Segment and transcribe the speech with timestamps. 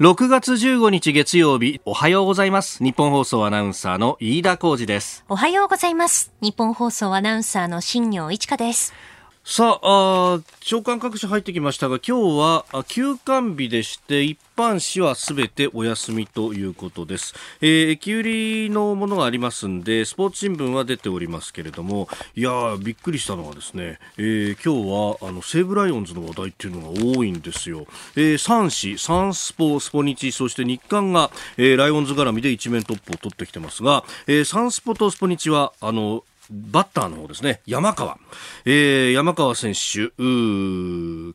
[0.00, 2.82] 6月15日月曜日、おはようございます。
[2.82, 5.24] 日本放送アナウンサーの飯田浩二です。
[5.28, 6.32] おはようございます。
[6.40, 8.92] 日本放送アナウンサーの新業一華です。
[9.46, 12.38] さあ長官各社入ってきましたが今日
[12.72, 27.86] は休館日でして一般紙はすべてお休みということです、えー、駅売りのものがありますんでスポーツ新聞は出ておりますけれどもいやびっくりしたのはですね、えー、今日はあの西武ライオンズの話題っていうのが多いんですよ、
[28.16, 38.18] えー、3紙サンスポスポニチそして日刊が、えー、ライオンズ絡みで一面トップを取ってきてますが、えー、サンスポとスポニチはあのバッターの方ですね、山川。
[38.64, 40.14] えー、山川選手、昨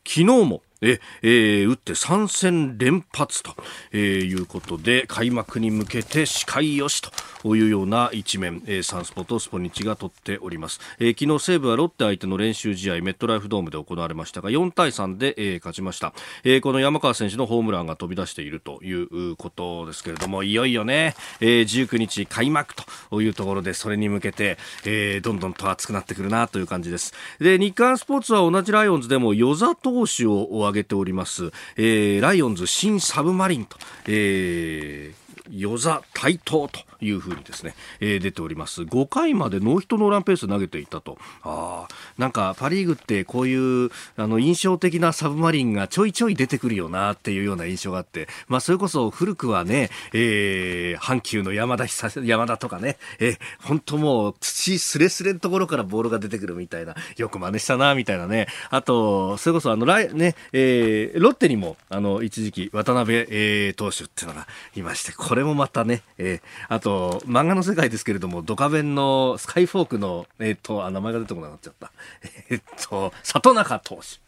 [0.05, 3.53] 日も、え、えー、打って3戦連発と、
[3.91, 10.79] えー、いうことで、開幕に向けて視界よしというような一面、えー、サンスポとスポニチが取っております。
[10.99, 16.13] えー、昨日西武はロッテ相手の練習試合、メットライフドームで行われましたが、4対3で、えー、勝ちました。
[16.45, 22.73] えー、この山川選手のホームランが飛び出しているということですけれども、いよいよね、えー、19日開幕
[23.09, 27.13] というところで、それに向けて、えー、どんどんと熱くなってくるなという感じです。
[27.39, 38.83] で、日刊スポーツは同じライオンズでも、与座投手を挙げております、えー、ライオンズ新サブマリンと、えー与座台頭というふうにですね、えー、出ております。
[38.83, 41.17] 5回までノーヒットノーランペース投げていたと。
[41.43, 58.47] あなんかパ・リーグってこういうあの印象的なサブマリンがちょいちょい出てくるよなっていうような印象があって、まあ、それこそ古くはね、えー、阪急の山田山田とかね、えー、本当もう土すれすれのところからボールが出てくるみたいなよく真似したなみたいなね。
[58.69, 71.91] あとそれこそあのライ、ねえー、ロッテにもあの一時期渡辺、えー、投手っていうのがいましてこれもまたね、えー、あとと漫画の世界ですけれどもドカベンのスカイフォークの、えー、とあ名前が出てこなくなっちゃった。
[72.49, 74.19] えー、と里中投手。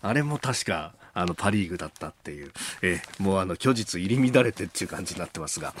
[0.00, 5.74] あれも確かあのパ・リーグだったっていう、えー、もうあの虚実入り乱れてっていう感じになってますが、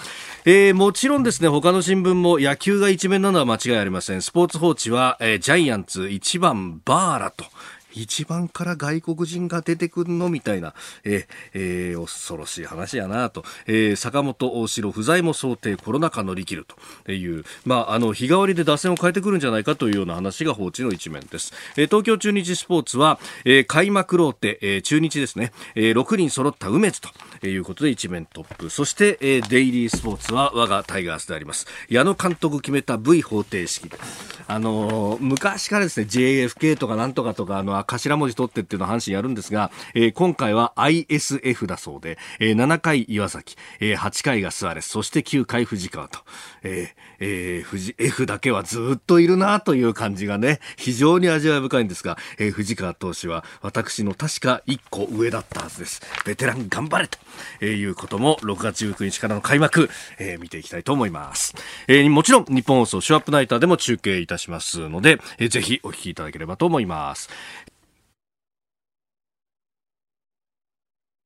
[0.44, 4.22] えー、もちろんですね他の新聞も野球が一面なのは間違いありません。
[4.22, 7.44] スポーツ報知は、えー、ジャイアンツ1番バーラと。
[8.02, 16.66] 1番から外国人が出てくるのみたいな、ええー、恐ろしい話やなと、えー、坂本大城不在も想定コロナ禍乗り切る
[17.04, 27.08] という、まあ、あの日替わりで打線を変えてくるんじゃないかというような話が放置の一面です、えー、東京中日スポーツは、えー、開幕ローテ、えー、中日ですね、えー、6人揃った梅津と。
[27.46, 28.70] いうことで一面トップ。
[28.70, 31.66] そして、え、デイリースポーツは我がタイガースであります。
[31.88, 33.90] 矢野監督決めた V 方程式。
[34.46, 46.20] あの、昔からですね JFK とかなんとかとかあの頭文字取ってっていうのを阪神やるんですが、え、今回は ISF だそうで、え、7回岩崎、え、8回がスアレス、そして9回藤川と、
[46.62, 56.02] えーえー、藤 F だけはずっといるなという感じがね、非常に味わい深いんですが、えー、藤川投手は私の確か1個上だったはずです。
[56.24, 57.18] ベテラン頑張れと、
[57.60, 61.54] えー、いうことも6月19日からの開幕、えー、見ていきたいと思います。
[61.86, 67.28] えー、もちろん日本放送ショーアップナイターでも中継いたしますので、えー、ぜひお聞きいただければと思います。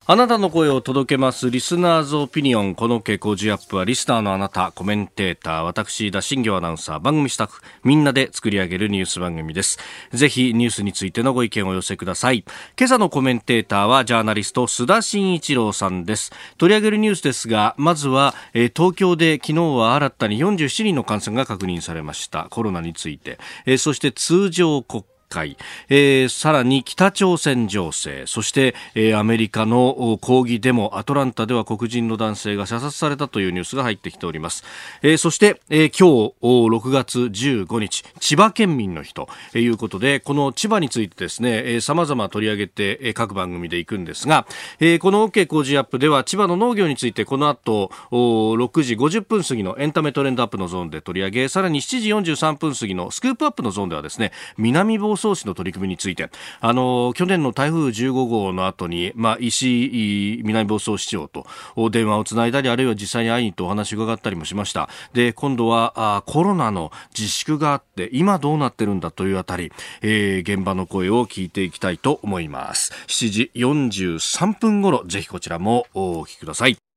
[0.04, 1.48] あなたの声を届けます。
[1.48, 2.74] リスナーズオピニオン。
[2.74, 4.72] この傾向ジアップはリスナーのあなた。
[4.72, 5.60] コメンテーター。
[5.60, 7.00] 私田新行アナウンサー。
[7.00, 9.78] 番組スタッフみんなで作り上げるニュース番組です。
[10.12, 12.44] ぜひニュースについてのご意見をお寄せください。
[12.76, 16.32] 今朝のコメンテーターはジャーナリスト須田慎一郎さんです。
[16.58, 22.48] 取り上げるニュースですがまずは、えー、東京で昨日は新たに47人の感染が確認されました。
[22.50, 25.56] コロナについて、えー、そして通常国会、
[25.88, 28.24] えー、さらに北朝鮮情勢。
[28.26, 30.98] そして、えー、アメリカの抗議デモ。
[30.98, 34.64] アトランタでは黒人の男性が射殺されたというニュースが入ってきております、
[35.00, 38.04] えー、そして、えー、今日6月15日。
[38.20, 44.46] 千葉県民の日ということでこの千葉についてですねさまざま取り上げて、えー、各番組で行くんですが、
[44.80, 56.30] えー、この OK 工事アップでは千葉の農業についてこの後6時50分過ぎのエンタメトレンドアップのゾーンで取り上げさらに7時43分過ぎのスクープアップのゾーンではですね南房総市の取り組みについて。
[56.60, 61.46] あの去年の台風15号の後に、まあ、石井南房総市長と
[61.90, 64.88] 電話をつないだりあるいは実際に会いにとお話を伺ったりもしました。
[65.12, 72.92] で今度はあコロナの自粛があって今どうなってるんだというあたり、えー、現場の声を聞いていきたいと思います。
[73.06, 76.91] 7時43分頃ぜひこちらもお聞きください。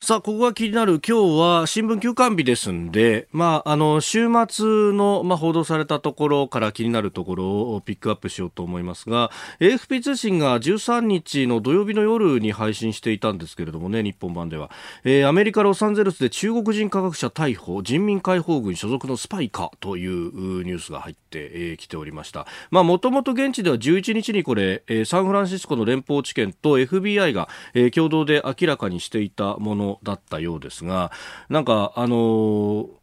[0.00, 14.70] さあ、ここが気になる今日は新聞休刊日ですんで、まあ、あの、週末の、まあ、報道されたところから気になるところをピックアップしようと思いますが、AFP 通信が13日の土曜日の夜に配信していたんですけれどもね、日本版では。
[15.02, 22.46] えー、アメリカ・ロサンゼルスで中国人科学者逮捕、人民解放軍所属のスパイかというニュースが入ってき、えー、ておりました。
[22.70, 31.10] まあ、もともと現地では11日にこれ、サンフランシスコの連邦地検と FBI が、えー、共同で明らかにしていたものだったようですが、
[31.48, 32.97] なんか、あのー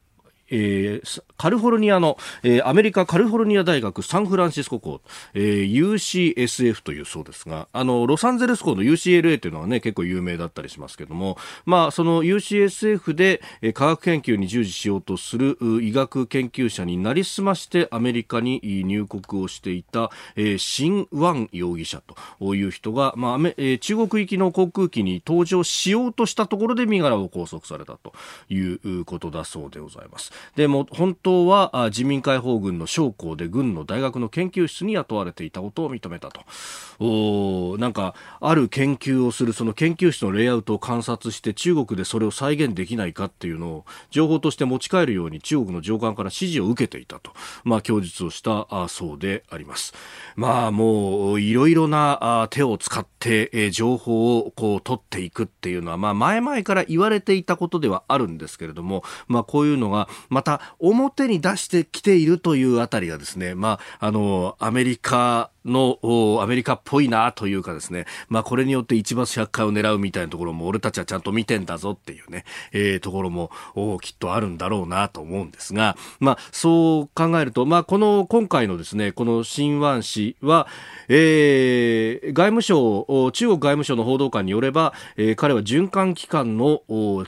[0.49, 5.01] えー、カリフォルニアの、えー、アメリカカリフォルニア大学サンフランシスコ校、
[5.33, 22.01] えー、UCSF というそうですが、あの、ロサンゼルス校の UCLA というのはね、結構有名だったりしますけども、まあ、その UCSF で、えー、科学研究に従事しようとする医学研究者になりすましてアメリカに入国をしていた、えー、シン・ワン容疑者
[22.39, 28.13] という人が、まあ、えー、中国行きの航空機に搭乗しようとしたところで身柄を拘束されたと
[28.49, 30.34] いうことだそうでございます。
[30.55, 36.41] でも本当は自民解放軍の将校で軍の大学の研究室に雇われていたことを認めたと。
[36.99, 47.31] おなんかある研究をするその研究室のレイアウトを観察して中国でそれを再現できないかっていうのを情報として持ち帰るように中国の上官から指示を受けていたと、
[47.63, 49.93] まあ、供述をしたそうであります。
[50.35, 80.67] まあもういろいろな手を使って、え情報をこう取っていくっていうのは、まあ、前々から言われていたことではあるんですけれども、まあ、こういうのがまた表に出してきているというあたりがですね、まあ、あのアメリカのアメリカっぽいなというかですね、まあこれによって一罰百回を狙うみたいなところも俺たちはちゃんと見てんだぞっていうね、えー、ところもおきっとあるんだろうなと思うんですが、まあそう考えると、まあこの今回のですね、この新湾氏は、
[81.07, 86.81] えー、外務省、中国外務省の報道官によれば、えー、彼は循環機関の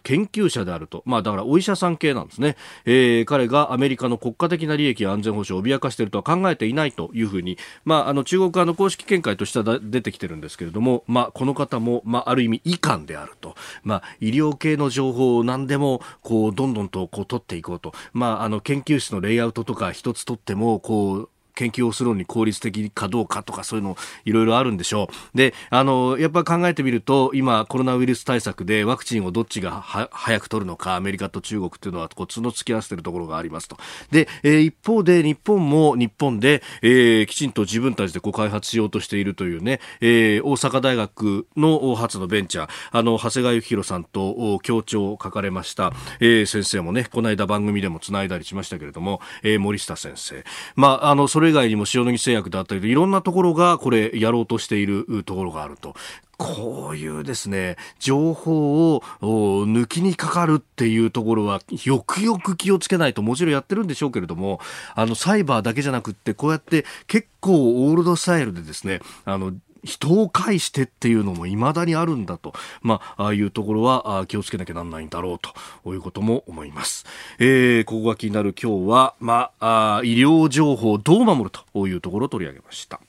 [0.04, 1.04] 研究者であると。
[1.06, 2.56] まあだからお医者さん系なんですね。
[2.86, 25.38] えー、彼がアメリカの国家的な利益や安全保障を脅かしているとは考えていないというふうに、まああの中国側の公式見解としては出てきてるんですけれども、まあ、この方も、まあ、ある意味遺憾であると、まあ、医療系の情報を何でもこうどんどんとこう取っていこうと、まあ、あの研究室のレイアウトとか一つ取ってもこう研究をするのに効率的かどうかとかそういうのいろいろあるんでしょう。
[25.38, 29.82] で、あの、やっぱ考えてみると、今コロナウイルス対策でワクチンをどっちが
[30.12, 33.78] 早く取るのか、アメリカと中国っていうのはこう角突き合わせてるところがありますと。
[34.12, 50.44] で、えー、一方で日本も日本で、えー、きちんと自分たちでこう開発しようとしているというね、えー、大阪大学の初のベンチャー、あの、長谷川幸宏さんと協調を書かれました、えー、先生もね、この間番組でもつないだりしましたけれども、えー、森下先生。
[50.76, 55.96] まあ、あの、それれ以外にも塩野義製薬だったりいろんなところがこれやろうとしているところがあると。
[56.38, 64.60] こういうですね、情報を抜きにかかるっていうところは、よくよく気をつけないと、もちろんやってるんでしょうけれども、
[64.94, 69.52] あの、サイバーだけじゃなくって、こうやって結構オールドスタイルでですね、あの、
[69.88, 75.40] 人を介してっていうのも未だにあるんだと、まあ、あいうところは気をつけなきゃなんないんだろう
[75.84, 77.06] ということも思います。
[77.40, 83.00] えー、ここが気になる今日は、まあ、あ医療情報をどう守るというところを取り上げました。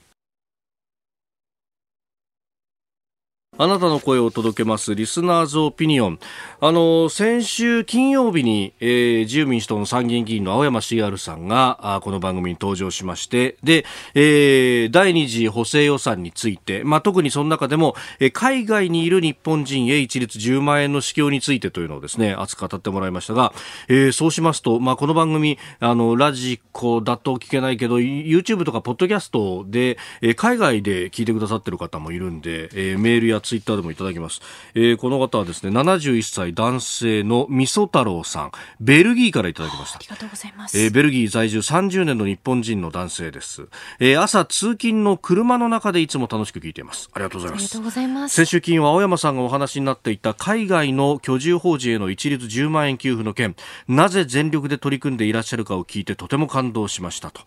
[3.60, 6.20] あなたの声を届けますリスナーズオピニオン。
[6.60, 13.84] あの、先週金曜日に、えー、自由民主党の参議院議員の青山茂春さんが、あこの番組に登場しまして、で、
[14.14, 23.52] えー、第二次補正予算について、まあ、特にその中でも、えー、海外にいる日本人へ一律10万円の支給についてというのをですね、熱く語ってもらいましたが、
[23.88, 34.42] えー、そうしますと、まあ、この番組、あの、ラジコだと聞けないけど、YouTube とかポッドキャストで、えー、海外で聞いてくださってる方もいるんで、えー、メールやツイッターでもいただきます。
[34.74, 39.96] えー、この方はですね、71歳男性のみそ太郎さん、ベルギーからいただきました。
[39.96, 40.78] ありがとうございます。
[40.78, 43.68] えー、ベルギー在住30年の日本人の男性です。
[44.00, 47.08] えー、朝通勤の車の中でいつも楽しく聞いています。
[47.14, 47.62] ありがとうございます。
[47.62, 48.34] ありがとうございます。
[48.34, 53.56] 先週金は青山さんがお話になっていた海外の居住法人への一律10万円給付の件、
[53.88, 57.40] なぜ全力で取り組んでいらっしゃるかを聞いてとても感動しましたと。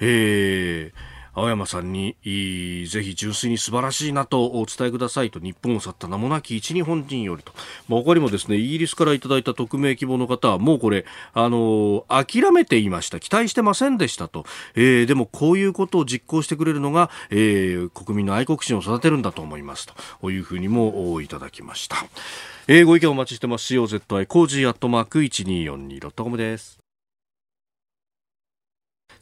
[0.00, 7.52] えー青山さんにぜひ純粋に素晴らしいなとお伝えくださいと日本を去った名もなき一日本人よりと、
[7.88, 19.86] まあ、他にもですねイギリスからいただいた匿名希望の方はもうこれあの諦めていました期待してませんでしたと、えー、でもこういうことを実行してくれるのが、えー、国民の愛国心を育てるんだと思います
[20.22, 21.96] というふうにもいただきました。
[22.66, 23.74] えー、ご意見お待ちしてます。
[23.74, 26.85] COZY コージーアットマーク 1242.com です。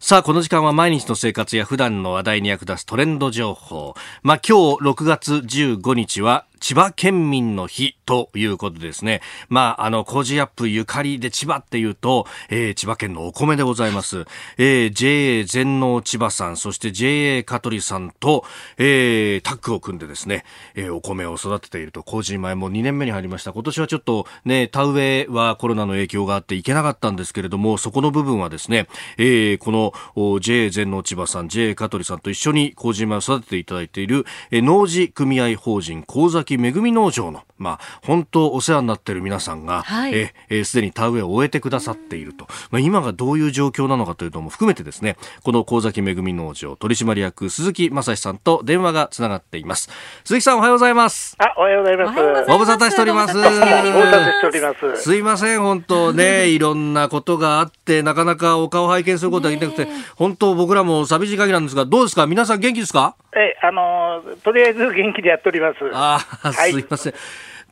[0.00, 3.94] さあ、この時間は毎日の生活や普段の話題に役立つトレンド情報。
[4.22, 9.20] まあ、今日6月15日は千葉県民の日ということですね。
[9.50, 14.24] まあ、あの、コージーアップゆかりで千葉っていうと、えー、千葉県のお米でございます。
[14.56, 18.46] えー、JA 全農千葉さん、そして JA 香取さんと、
[18.78, 23.52] えー、タッグを組んでですね、えー、お米を育てていると、コージー米も2年目に入りました。
[23.52, 29.70] 今年はちょっとね、田植えはコロナの影響があっていけなかったんですけれども、そこの部分はですね、えー、こ
[30.16, 42.46] の JA 全農千葉さん、JA 香取さんと一緒にコージー米を育てていただいている、えー、農事組合法人神崎恵み農場の、まあ、本当お世話になっている皆さんが、はい、えー、すでに田植えを終えてくださっていると。
[42.70, 49.90] まあ、今がどういう状況なのかというのも含めてですね、この神崎恵農場取締役鈴木正史さんと電話がつながっています。
[50.24, 51.36] 鈴木さんおはようございます。
[51.38, 52.50] あ、おはようございます。
[52.50, 53.34] ご無沙汰しております。
[53.34, 55.02] ご無沙汰しております。
[55.02, 62.26] すいません、本当ね、いろんなことがあって、なかなかお顔拝見することができなくて、本当僕らも寂しい限りなんですが、どうですか？
[62.26, 63.16] 皆さん元気ですか？
[63.36, 65.78] え、あの、とりあえず元気でやっております。
[65.92, 66.20] あ、
[66.52, 67.14] はい、すいません。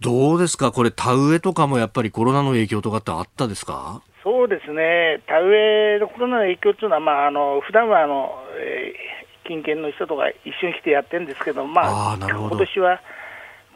[0.00, 0.72] どうですか？
[0.72, 4.02] これ、田植えとかもやっぱりコロナの影響とかってあったですか？
[4.24, 13.00] そうですね、田植えのコロナの影響っていうのは、まあ、あの普段はあの、えー、近県の人とか一緒に来てやってるんですけど、まあ、あ今年は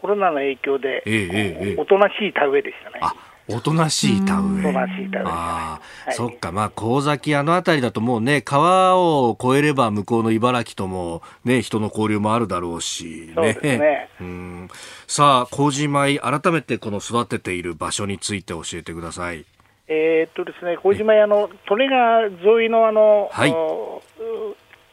[0.00, 3.00] コロナの影響で、えーえー、おとなしい田植えでしたね。
[3.48, 4.68] おとなしい田植え。
[4.68, 13.32] おとなしい田植え、はい、そっか、まあ、神崎あの辺りだともうね、川を越えれば向こうの茨城ともね、人の交流もあるだろうし、ね。
[13.34, 14.08] そうですね。
[14.20, 14.68] うん。
[15.06, 19.44] さあ、麹米、改めてこの育てている場所について教えてください。
[19.88, 23.54] えー、っとですね、麹米、あの、利根川沿いのあの、はい、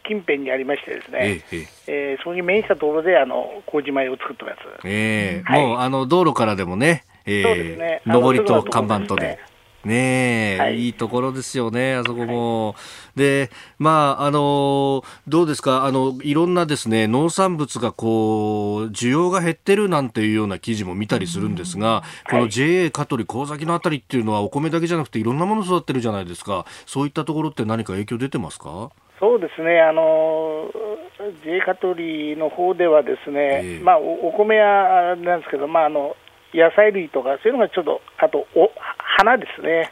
[0.03, 4.57] 近辺にありましてですね、えええー、そこに面したところであの麹米を作ってます。
[4.83, 9.39] えー、はい、もうあの道路からでもね、えー、ね、上りと看板とで。
[9.85, 10.55] ね。
[10.55, 12.67] え、はい、いいところですよね、あそこも。
[12.67, 12.73] は
[13.17, 13.49] い、で、
[13.79, 26.65] まあ、あの、どうですか、あの、いろんなですね、農産物がこう、需要が減ってるなんていうような記事も見たりするんですが、この JA 香取神崎のあたりっていうのはお米だけじゃなくていろんなもの育ってるじゃないですか。
[26.85, 28.89] そういったところって何か影響出てますか？
[29.19, 30.69] そうですね、あの
[31.45, 36.15] J 香取の方ではですね、えー、まあお米屋なんですけど、まああの
[36.53, 39.89] 野菜類とかそういうのがちょっとあとお花ですね。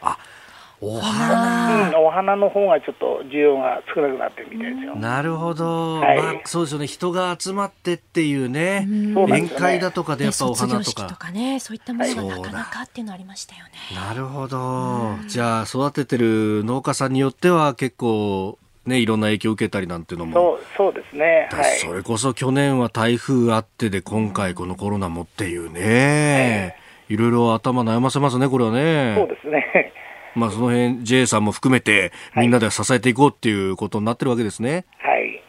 [0.84, 4.96] お花、うん、お花の方がちょっと需要が少なくなってるみたいですよ。
[4.96, 11.06] なるほど、はい、まあ、そうですよね、人が集まってっていうね、宴会だとかでやっぱお花とか。
[11.06, 13.70] とかね、そういったものがなかなかっていうのありましたよね。
[13.94, 20.32] なるほど、じゃあ育ててる農家さんによっては結構ね、いろんな影響を受けたりなんていうのも。
[20.32, 21.48] そうそうですね。
[21.52, 21.78] はい。
[21.78, 29.14] それこそ去年は台風あってで、今回このコロナもっていうね、はい、いろいろ頭悩ませますね、これはね。
[29.16, 29.92] そうですね。
[30.34, 34.86] まあその辺 J さんも含めてみんなで支えていこうっていうことになってるわけですね。
[34.98, 35.42] はい。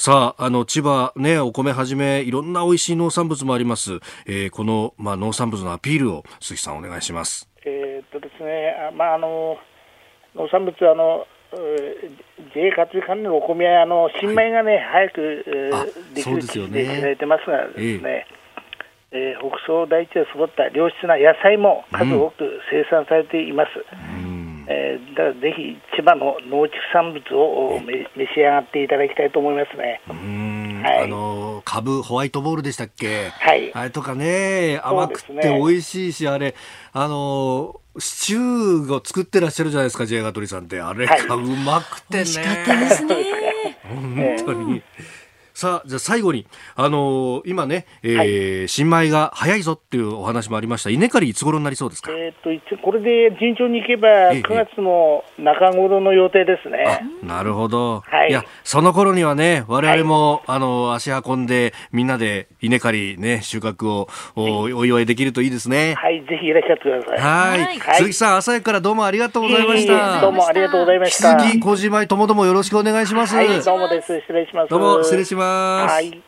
[0.00, 3.98] さあ、あの、千葉ね、お米はじめ、いろんな美味しい農産物もあります。
[4.26, 7.50] えー、この、まあ、農産物のアピールを、鈴木さんお願いします。
[7.66, 9.56] えー、っとですね、あまあ、あの、
[10.36, 15.44] 農産物、あの、JA 活性関連のお米はあの新米がね、はい、早く、
[16.14, 18.26] できる地域で知られてますがですね、
[19.12, 19.36] えー、え。
[19.40, 23.70] ー、北総大地で育った良質な野菜も数多く生産されています。
[23.80, 30.00] うん、えー、だからぜひ千葉の農畜産物を召し上がっていただきたいと思いますね。
[30.06, 30.16] はい、
[30.86, 33.30] あの株ホワイトボールでしたっけ？
[33.30, 33.72] はい。
[33.74, 36.54] あれとかね甘くて美味しいし、ね、あれ
[36.92, 40.80] あのシチューを作ってらっしゃるじゃないですか、ジェイガトリさんって。
[40.80, 42.24] あれがうまくてね。
[42.24, 43.16] 美味しかったですね。
[43.82, 44.82] 本当に。
[45.58, 46.46] さあ、じゃあ最後に、
[46.76, 48.16] あのー、今ね、えー、
[48.60, 50.90] はい、新米が早いぞっていうお話もありました。
[50.90, 52.12] 稲刈りいつ頃になりそうですか？
[52.12, 57.00] えっと、一応これで順調にいけば、9月の中頃の予定ですね。
[57.24, 58.04] なるほど。
[58.06, 58.30] はい。
[58.30, 65.94] いや、その頃にはね、我々も、はい、あの、足運んで、みんなで稲刈りね、収穫をおお祝いできるといいですね。
[65.94, 67.58] はい、ぜひいらっしゃってください。
[67.58, 67.96] はい。
[67.96, 70.20] 鈴木さん、朝早くからどうもありがとうございました。
[70.20, 71.32] どうもありがとうございました。
[71.32, 73.34] 引き続き、小島ともどもよろしくお願いします。
[73.34, 74.20] はい、どうもです。
[74.20, 74.70] 失礼します。
[74.70, 75.47] どうも、失礼します。
[75.48, 76.27] はい。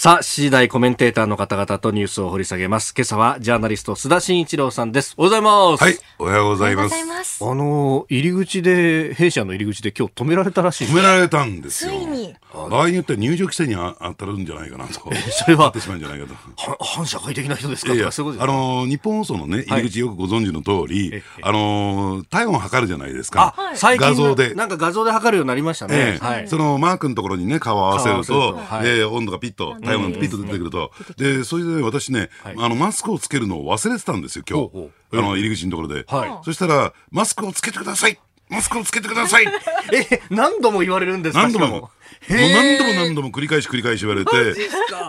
[0.00, 2.94] さあ、次第コメンテーターの方々とニュースを掘り下げます。
[2.96, 5.12] 今朝はジャーナリスト須田慎一郎さんです。
[5.16, 5.82] おはようございます。
[5.82, 6.88] はい、おはようございま
[7.24, 7.44] す。
[7.44, 11.90] あの、入り口で、弊社の入り口で今日止められたらしい止められたんですよ。
[11.90, 12.32] ついに。
[12.52, 14.92] 場合によっては入場規制に当たるんじゃないかなと。
[14.92, 15.70] それは。
[15.70, 16.84] ってしまうんじゃないかと。
[16.84, 17.92] 反社会的な人ですか？
[17.92, 23.52] いやあの、日本放送のね、入り口よくご存知の通り、はい、あの、体温を測るじゃないですか。
[23.58, 24.54] あ、最近画像で。
[24.54, 26.18] なんか画像で測るようになりましたね。
[26.20, 30.92] はい、そのマークのところにね、顔を合わせると、はい、温度がピッと、体温がピッと出てくると。
[31.16, 34.90] で、それで私ね、あの、マスクをつけるのを忘れてたんですよ、今日。
[35.12, 36.06] あの、入り口のところで。
[36.44, 38.18] そしたら、マスクをつけてください。
[38.48, 39.46] マスクをつけてください。
[40.10, 41.68] え、何度も言われるんですか何度も。
[41.68, 41.90] も。
[42.30, 44.32] う何度も何度も繰り返し繰り返し言われて、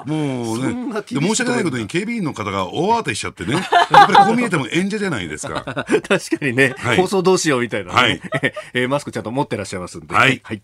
[0.05, 5.63] もうね、で申し訳ないことに警備員の方が大慌てしちゃってね、 やっぱりこう見えても演者じゃないですか。
[6.07, 6.07] 確
[6.38, 8.21] かにね、はい、放送どうしようみたいな、ね、はい、
[8.74, 10.13] えー、マスクちゃんと持ってらっしゃいますんで。
[10.13, 10.41] はい。
[10.43, 10.62] はい、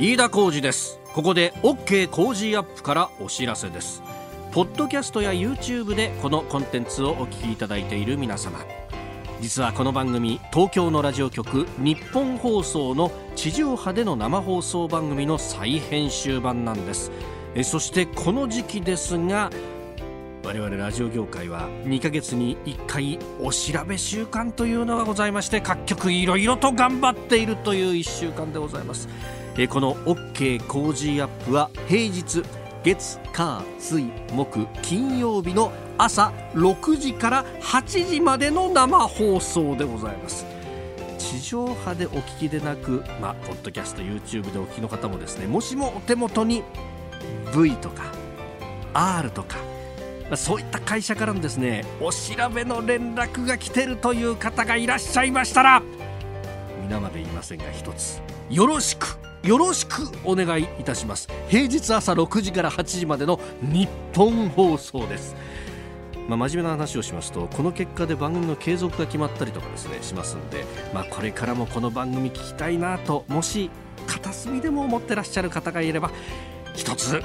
[0.00, 0.98] 飯田浩二です。
[1.12, 4.02] ここで OK 工事アップからお知らせです。
[4.50, 8.60] ポッドキャストや YouTube でこのコンテンツをお聞きいただいている皆様。
[9.42, 17.10] 実はこの番組東京のラジオ局日本放送の地上波での生放送番組の再編集版なんです
[17.54, 19.50] えそしてこの時期ですが
[20.44, 29.08] 我々ラジオ業界は2ヶ月に1回お調べ週間というのがございまして各局いろいろと頑張っているという1週間でございます
[29.68, 32.42] この OK 工事アップは平日
[32.82, 40.46] 月火水木金曜日の朝6時から8時までの生放送でございます。
[41.18, 46.64] 地上波でお聞きでなく、まあ、ポッドキャスト YouTube でお聞きの方もですねもしもお手元に
[47.54, 48.04] V とか
[48.94, 49.58] R とか
[50.36, 55.82] そういった会社からのですねお調べの連絡が来てるという方がいらっしゃいましたら
[56.82, 61.28] 皆まで言いませんが一つよろしくよろしくお願いいたします。
[61.48, 65.34] 平日朝6時から8時までの日本放送です。
[66.28, 73.68] まあ、真面目な話をしますとこの結果で番組の継続が決まったりとかですねしますんで、まあ、これからもこの番組聞きたいなともし
[74.06, 76.12] 片隅でも思ってらっしゃる方がいれば
[76.74, 77.20] 一つ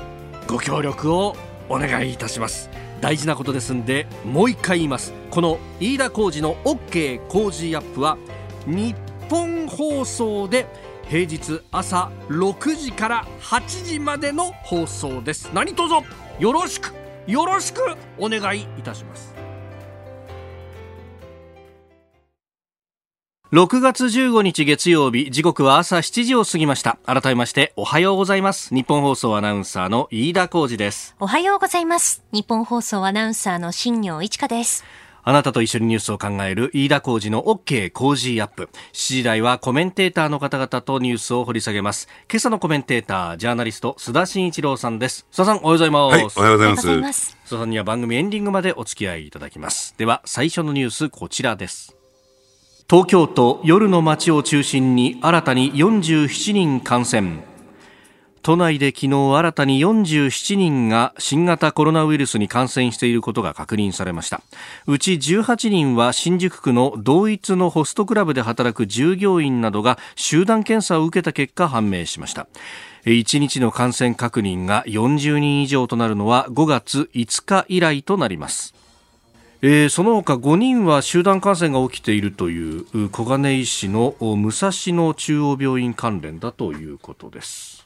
[0.47, 1.35] ご協力を
[1.69, 2.69] お願いいたします。
[3.01, 5.13] 大事なことですんでもう一回言います。
[5.29, 8.17] この飯田浩二の OK 工事アップは
[8.65, 8.95] 日
[9.29, 10.65] 本放送で
[11.07, 15.51] 平日朝6時から8時までの放送です。
[15.53, 15.93] 何卒
[16.39, 16.93] よろしく
[17.27, 17.81] よろしく
[18.17, 19.35] お願いいたします。
[23.53, 26.97] 6月15日月曜日時刻は朝7時を過ぎました。
[27.05, 28.73] 改めましておはようございます。
[28.73, 31.15] 日本放送アナウンサーの飯田浩二です。
[31.19, 32.23] おはようございます。
[32.31, 34.83] 日本放送アナウンサーの新業一華です。
[35.27, 38.69] あなたと一緒にニュースを考える飯田浩二の OK 工事アップ。
[38.93, 42.07] 7時台はコメンテーターの方々とニュースを掘り下げます。
[42.31, 45.25] 今朝のコメンテーター、ジャーナリスト、須田慎一郎さんです。
[45.31, 46.13] 須田さん、おはようございます。
[46.13, 47.37] はい、おはようございます。
[47.43, 49.95] 須田さんには番組エンディングまでお付き合いいただきます。
[49.97, 51.95] では、最初のニュース、こちらです。
[52.87, 57.54] 東京都夜の街を中心に新たに47人感染。
[58.45, 64.43] 都内で昨日新たに47人が新型コロナウイルスに感染していることが確認されました。
[64.85, 72.47] うち18人は新宿区の同一のホストクラブで働く従業員などが集団検査を受けた結果判明しました。
[73.05, 78.75] 1日の感染確認が40人以上となるのは5月5日以来となります。
[79.63, 87.84] えー、その他5人は集団感染が起きているという小金井市の武蔵野中央病院関連だということです。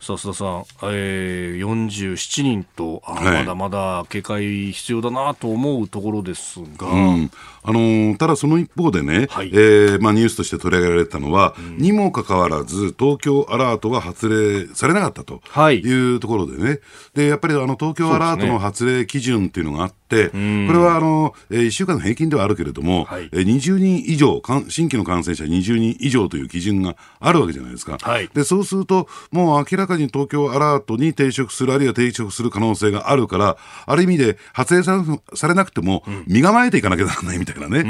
[0.00, 7.30] さあ須田さん、えー、47人とあ、はい、まだまだ警戒必要だなと思うところですが、うん、
[7.64, 16.14] あのー、ただその一方でね、はい、えー、まあ、ニュースとして取り上げられたのは、うん、にもかかわらず、東京アラートが発令されなかったとい。
[16.14, 16.80] うところでね、
[17.14, 27.98] でやっぱりあの東京アラートの発令基準っていうのがあって、ね、これはあの、えー、1週間の平均ではあるけれども、はい、えー、20人以上、新規の感染者20人以上という基準があるわけじゃないですか。
[28.00, 37.84] はい、でそうすると、もう明らかに東京アラートに抵触する、あるいは抵触する可能性があるから、ある意味で発令されなくても、身構えていかなきゃならないみたいなね、えー、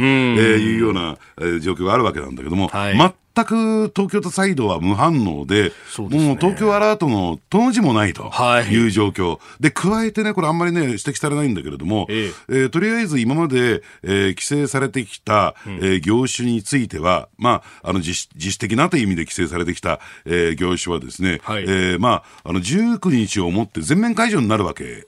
[0.57, 3.13] いうような、えー、状況があるわけなんだけども、はい、全
[3.45, 5.73] く東京都サイドは無反応で、
[6.09, 8.31] でね、もう東京アラートのとの字もないと
[8.71, 12.33] いう状況、はい、で加えてね、これ、あんまりね、指摘されないんだけれども、ええ。
[12.49, 25.07] えー、とりあえず今まで、えー、規制されてきた、うん、えー、業種については、まあ、あの自自主的なという意味で規制されてきた、えー、業種はですね、はい、えー、まあ、あの19日をもって全面解除になるわけ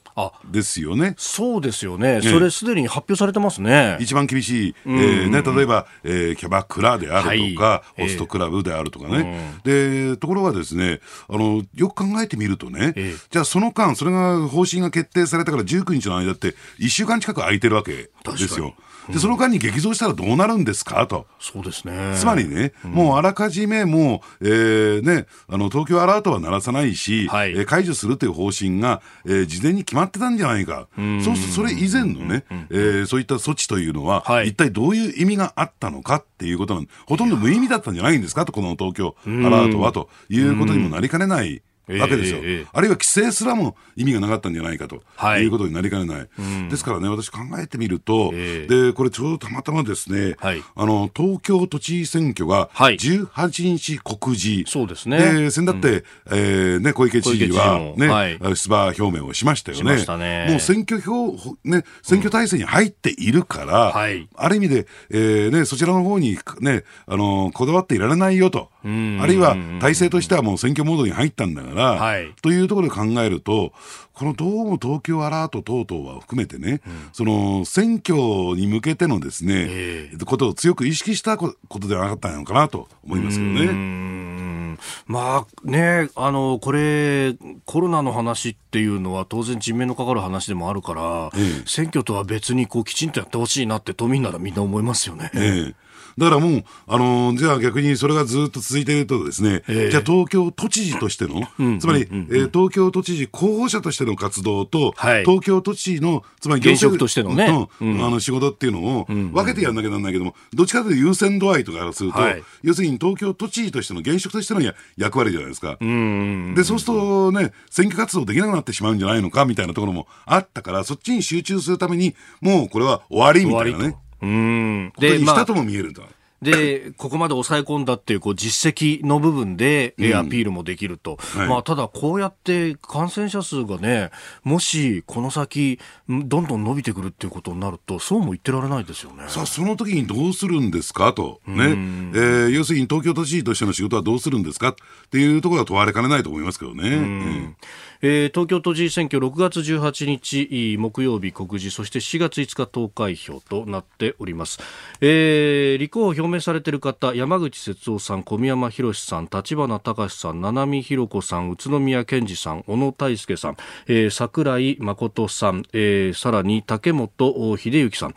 [0.51, 1.15] ですよね。
[1.19, 2.21] そうですよね。
[2.23, 3.97] それすでに発表されてますね。
[4.01, 9.61] 一番厳しい、えー、ね、例えば、えー、キャバクラであるとか、はい、ホストクラブであるとかね。
[9.65, 18.75] えー、で、ところがですね、あの、よく考えてみるとね、えー、じゃあその間、それが方針が決定されたから19日の間って1週間近く空いてるわけですよ。
[19.09, 21.07] でその間に激増したらどうなるんですか？
[21.07, 21.27] と。
[21.39, 22.15] そうですね。
[22.17, 30.89] つまりね、うん、もうあらかじめもう、えー、ね、あの、東京アラートは鳴らさないし、はい、えー、解除するという方針が、えー、事前に決まってたんじゃないか。
[30.99, 38.45] うそうするとそれ以前のね、えー、そういった措置というのは、はい、一体どういう意味があったのかっていうことなんほとんど無意味だったんじゃないんですか？
[38.45, 41.63] と、この東京アラートはということにもなりかねない。
[41.98, 55.18] わけですよ、えー、あるいは規制すらも意味がなかったんじゃないかと、はい、いうことになりかねない、うん、ですからね、私考えてみると、えー、でこれちょうどたまたまですね、はい、あの東京都知事選挙が18日告示、そうですね。
[55.18, 60.05] で、先だって、うん、えー、ね、小池知事はね、はい、出馬表明をしましたよね。
[60.16, 60.46] ね。
[60.50, 61.33] もう選挙票、
[61.64, 63.92] ね、選挙体制に入っているから、うん。
[63.92, 73.73] はい、ある意味で、えーね、そちらの方にね、あのこだわっていられないよと、あるいは体制としてはもう選挙モードに入ったんだから、はい、というところで考えると、
[74.14, 78.14] このどうも東京アラート等々は含めてね、うん、その選挙
[78.55, 84.71] に向けてのですね、えー、ことを強く意識したことではなかったのかなと思いますけどね。
[85.07, 95.31] まあね、あの、これ、コロナの話っていうのは当然人命のかかる話でもあるから、ええ、選挙とは別にこうきちんとやってほしいなって都民ならみんな思いますよね。
[95.35, 95.89] ええ
[96.21, 114.61] だからもう、あのー、じゃあ逆にそれがずっと続いているとですね、えー、じゃあ東京都知事としての、うん、つまり、えー、東京都知事候補者としての活動と、はい、東京都知事の、つまり現職としてのね、うん、あの仕事っていうのを分けてやんなきゃなんないけども、どっちかというと優先度合いとかすると、はい、要するに東京都知事としての現職としての
[114.99, 115.79] 役割じゃないですか。
[115.81, 123.97] で、そうするとね、選挙活動できなくなってしまうんじゃないのかみたいなところもあったから、そっちに集中するために、もうこれは終わりみたいなね。
[124.23, 124.93] うん。
[124.99, 126.03] で、したとも見えるんだ。
[126.42, 134.11] で、ここまで抑え込んだっていうこう実績の部分で、うん、アピールもできると、はい、まあ、ただ、こうやって感染者数がね、
[134.42, 139.24] もしこの先、どんどん伸びてくるっていうことになると、そうも言ってられないですよね。
[139.29, 141.12] さあ、その時にどうするんですか？
[141.12, 141.64] と、ね。
[141.64, 144.68] えー、要するに東京都知事としての仕事はどうするんですか？
[144.70, 144.74] っ
[145.11, 146.88] ていうところは問われかねないと思いますけどね。
[146.88, 147.57] うん。
[148.03, 154.59] えー、東京都知事選挙6月18日木曜日告示そして4月5日投開票となっております、
[155.03, 168.14] えー、立候補表明されている方山口節夫さん小宮山博さん立花隆さん七海博子さん宇都宮健二さん小野泰輔さん、えー、井誠さん、えー、さらに竹本秀幸さん。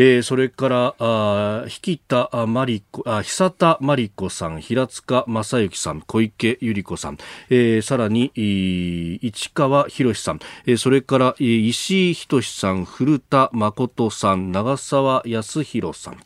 [0.00, 7.18] えー、それからあ引田真理子あ久田真理子さん平塚正幸さん小池百合子さん、
[7.50, 16.18] えー、さらに市川博さん、えー、それから石井仁さん古田誠さん長澤康弘さん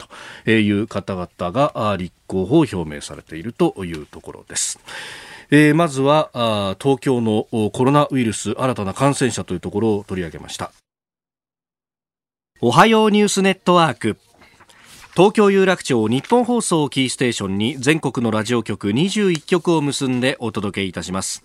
[0.44, 4.80] という方々が立候補を表明されているというところです。
[5.50, 10.72] えー、まずは東京のコロナウイルス新たな感染者というところを取り上げました
[12.64, 14.18] おはようニュースネットワーク。
[15.16, 21.44] 東京有楽町日本放送キーステーションに全国のラジオ局21局を結んでお届けいたします。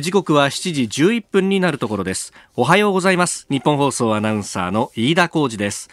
[0.00, 2.32] 時刻は7時11分になるところです。
[2.54, 3.46] おはようございます。
[3.50, 5.90] 日本放送アナウンサーの飯田浩二です。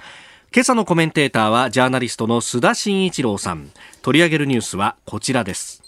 [0.53, 3.69] 今朝のコメンテーターはジャーナリストの須田慎一郎さん。
[4.01, 5.83] 取り上げるニュースはこちらです。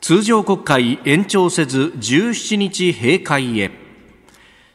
[0.00, 3.87] 通常国会延長せず17日閉会へ。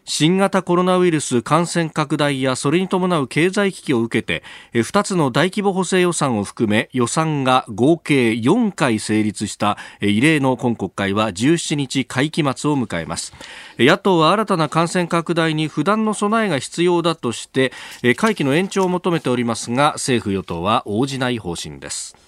[0.05, 13.33] 新型コロナウイルス感染拡大やそれに伴う経済危機を受けて2つの大規模補正予算を含め予算が合計4回成立した異例の今国会は17日会期末を迎えます。
[13.79, 17.71] 野党は新たな感染拡大に不断の備えが必要だとして
[18.17, 22.22] 会期の延長を求めておりますが政府与党は応じない方針です。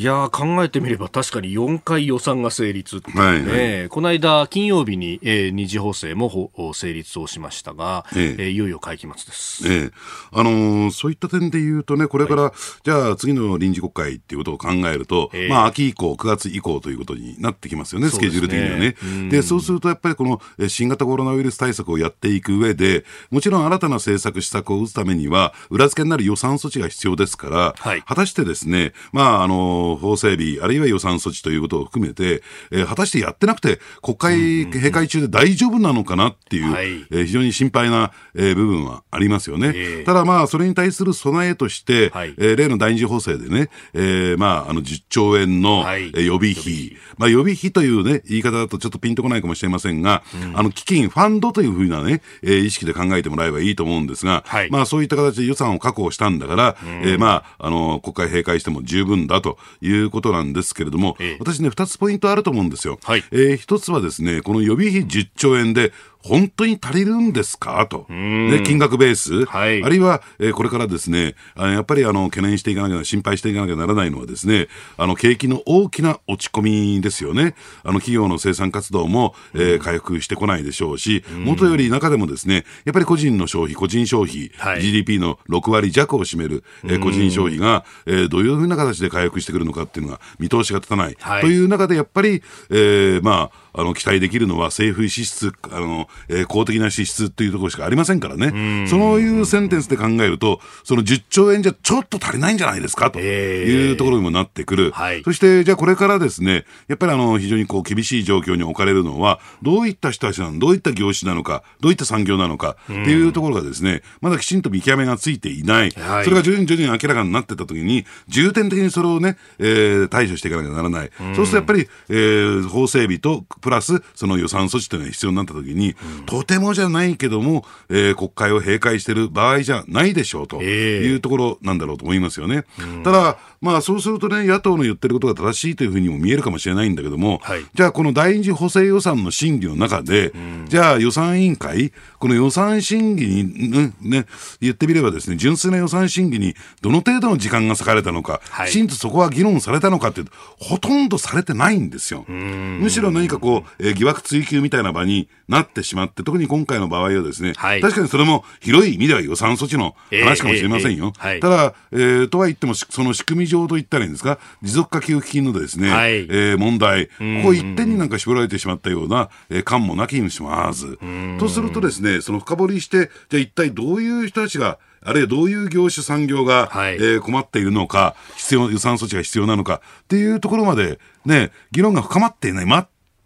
[0.00, 8.42] いや考えてみれば確かに4回予算が成立ってね、はいはい、この間金曜日に、えー、二次補正も成立をしましたが、ええ。
[8.44, 9.90] ー、いよいよ会期末です、ええ。
[10.32, 18.96] あのー、そういった点で言うとねこれから、はい、じゃあ次の臨時国会っていうことを考えると、えー、まあ秋以降9月以降ということになってきますよねスケジュール的にはね。
[19.28, 39.72] でそうするとやっぱりこの新型コロナウイルス対策をやっていく上でもちろん新たな政策施策を打つためには裏付けになる予算措置が必要ですから、はい、果たしてですねまああのー法整備、あるいは予算措置ということを含めて、えー、果たしてやってなくて、国会閉会中で大丈夫なのかなっていう、はい、えー、非常に心配な、えー、部分はありますよね。
[39.74, 62.98] えー、ただまあ、それに対する備えとして、はい、えー、例の第二次補正でね、えー、まあ、あの、10兆円の、はい、予備費、まあ、予備費というね、言い方だとちょっとピンとこないかもしれませんが、うん、あの、基金、ファンドというふうなね、えー、意識で考えてもらえばいいと思うんですが、はい、まあ、そういった形で予算を確保したんだから、うん、えー、まあ、あの、国会閉会しても十分だということなんですけれども、ええ、私ね、2つポイントあると思うんですよ。
[63.02, 67.86] はい、えー、1つはですね、この予備費10兆円で、本当に足りるんですか？
[67.86, 76.62] と、ね、金額ベース、はい、あるいは、えー、これからですね、あやっぱりあの懸念していかなきゃ、心配していかなきゃならないのはですね、あの景気の大きな落ち込
[76.96, 77.54] みですよね。
[77.82, 91.16] あの企業の生産活動も、えー、回復してこないでしょうし、元より中でもですね、やっぱり個人の消費、個人消費、はい、GDP の6割弱を占める、えー、個人消費が、えー、どういうふうな形で回復してくるのかっていうのが見通しが立たない。
[91.18, 103.10] はい、という中で、やっぱり、えー、まあ、あの期待できるのは政府支出、あのえー、公的な支出っていうところしかありませんからね、そういうセンテンスで考えると、その10兆円じゃちょっと足りないんじゃないですか？
[103.10, 112.76] というところにもなってくる、えーはい、そしてじゃあこれからですね、やっぱりあの非常にこう厳しい状況に置かれるのは、どういった人たちなの、どういった業種なのか、どういった産業なのか？
[112.84, 132.64] っていうところがですね、まだきちんと見極めがついていない、はい、それが徐々に徐々に明らかになってたときに、重点的にそれをね、えー、対処していかなきゃならない、そうするとやっぱり、えー、法整備とプラス、その予算措置というのが必要になったときに、うん、とてもじゃないけども、えー、国会を閉会している場合じゃないでしょうというところなんだろうと思いますよね。
[132.78, 144.26] えー、ただ、まあそうするとね、野党の言ってることが正しいというふうにも見えるかもしれないんだけども、はい、じゃあこの第二次補正予算の審議の中で、うん、じゃあ予算委員会、この予算審議に、ね、ね、
[144.60, 150.22] 言ってみればですね、純粋な予算審議にどの程度の時間が割かれたのか、はい、きちんとそこは議論されたのかって
[150.58, 152.24] ほとんどされてないんですよ。
[152.28, 159.94] むしろ何かこう、えー、疑惑追及みたいな場になってしまって、特に今回の場合はですね、はい、確かにそれも広い意味では予算措置の
[160.24, 161.12] 話かもしれませんよ。
[161.18, 167.12] えーえー、ただ、えー、とは言っても、その仕組み上といったらいいんですか、持続化給付金のですね、はい、えー、問題、こ
[167.44, 170.96] こ一点になんか絞られてしまったような、えー、感もなきにします。
[171.38, 182.66] とするとですね、その深掘りして、じゃあ一体どういう人たちが、あるいはどういう業種産業が、はい、えー、困っているのか、必要、予算措置が必要なのかっていうところまで、ね、議論が深まっていない。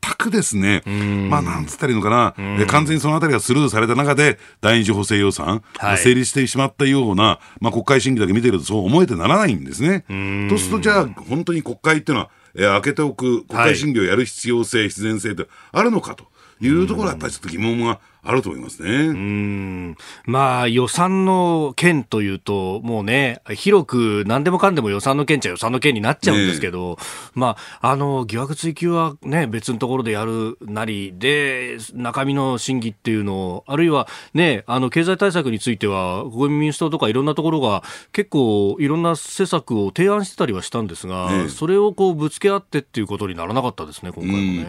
[0.04, 0.82] 全くですね、
[1.30, 10.04] まあなんつったらいいのかな、え完全にそのあたりがスルーされた中で、第二次補正予算、はい、成立してしまったような、まあ、国会審議だけ見てるとそう思えてならないんですね。
[10.50, 16.26] とすると、じゃあ、本当に国会っていうのは、えー、開けておく、国会審議をやる必要性、はい、必然性ってあるのかと
[16.60, 18.90] いうところは、やっぱりちょっと疑問があると思いますね。
[18.90, 19.96] うん。
[20.26, 26.96] まあ、予算の件というと、もうね、広く何でもかんでも予算の件っちゃ予算の件になっちゃうんですけど、ね、
[27.34, 37.82] まあ、あの、疑惑追及はね、別のところでやるなりで、中身の審議っていうのを、あるいはね、あの、経済対策については、国民民主党とかいろんなところが
[38.12, 44.66] 結構いろんな施策を提案してたりはしたんですが、ね、それをこうぶつけ合ってっていうことにならなかったですね、今回もね。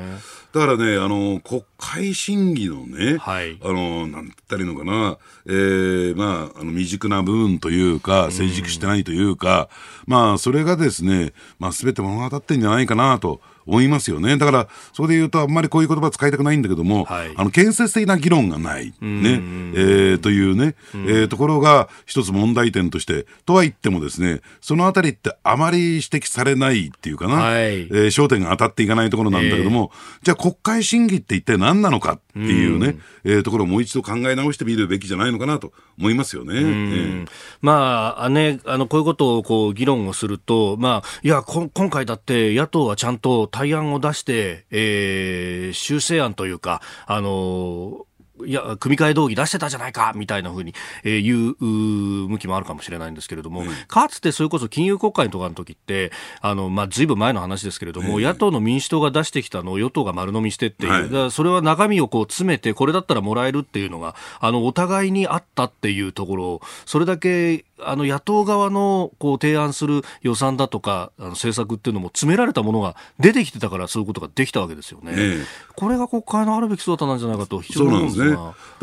[0.53, 9.69] だからね、あの、国会審議のね、はい、あの、なんて言ったらいいのかな、えー、まあ、あの、未熟な部分というか、成熟してないというか、
[10.07, 13.41] うまあ、それがですね、まあ、すべて物語ってんじゃないかなと。
[13.65, 14.37] 思いますよね。
[14.37, 36.53] だから、それで言うと、あんまりこういう言葉使いたくないんだけども、はい、あの、建設的な議論がない、ね、えー、というね、えー、ところが一つ問題点として、とは言ってもですね、そのあたりってあまり指摘されないっていうかな、はい、えー、焦点が当たっていかないところなんだけども、えー、じゃあ国会審議って一体何なのかっていうね、うえー、ところをもう一度考え直してみるべきじゃないのかなと思いますよね。
[36.55, 37.27] えー、
[37.61, 48.05] まあ、ね、あの、こういうことをこう議論をすると、まあ、いや、今回だって野党はちゃんと対案を出して、えー、修正案というか、あの
[48.45, 75.15] いや、組み替え道義出してたじゃないかみたいなふうに、えー、言う向きもあるかもしれないんですけれども、うん、かつてそれこそ金融国会とかの時って、あの、まあ、ずいぶん前の話ですけれども、野党の民主党が出してきたのを与党が丸飲みしてっていう、はい、それは中身をこう詰めて、これだったらもらえるっていうのが、あの、お互いにあったっていうところそれだけあの野党側のこう提案する予算だとかあの政策っていうのも詰められたものが出てきてたからそういうことができたわけですよね。
[75.15, 75.43] ね
[75.75, 78.24] これが国会のあるべき姿なんじゃないかと非常に思うんですね。
[78.31, 78.37] だ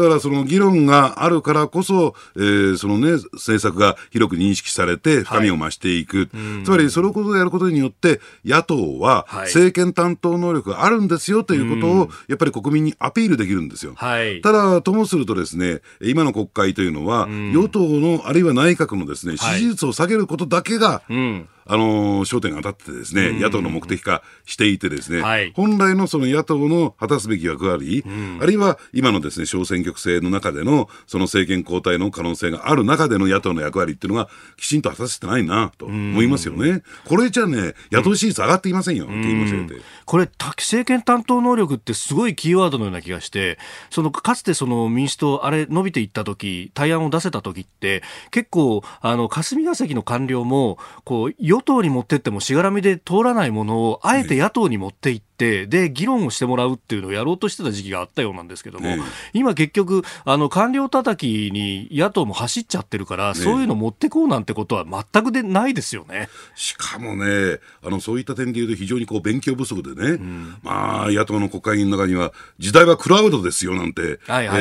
[0.04, 6.18] からその議論があるからこそ、えー、そのね政策が広く認識されて深みを増していく。
[6.18, 13.94] はい、つまりそれをことをやることによって野党は政権担当能力があるんですよということをやっぱり国民にアピールできるんですよ。
[13.96, 36.70] はい、ただともするとですね今の国会というのは与党のあるいは内閣閣のですね、支持率を下げることだけが、うんあの焦点が当たってですね、野党の目的化していてですね、はい、本来のその野党の果たすべき役割、うん、あるいは今のですね、小選挙区制の中での、その政権交代の可能性がある中での野党の役割っていうのが、きちんと果たせてないなと思いますよね。
[36.70, 39.68] うん、これじゃね、野党支持率上がっていませんよ、うん、
[40.04, 43.58] これ、政権担当能力ってすごいキーワードのような気がして、
[43.90, 58.98] そのかつてその民主党、あれ伸びていった時、対案を出せた時って、結構、あの、霞が関の官僚も、こう、与党に持ってってもしがらみで通らないものをあえて野党に持っていって、、で、議論をしてもらうっていうのをやろうとしてた時期があったようなんですけども、ね、
[59.32, 66.28] 今結局、あの、官僚叩きに野党も走っちゃってるから、ね、そういうの持ってこうなんてことは全くでないですよね。
[66.54, 74.18] しかもね、あの、そういった点でいうと非常にこう勉強不足でね、うん、まあ、野党の国会議員の中には、時代はクラウドですよなんて、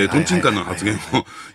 [0.10, 0.98] とんちんかんな発言を、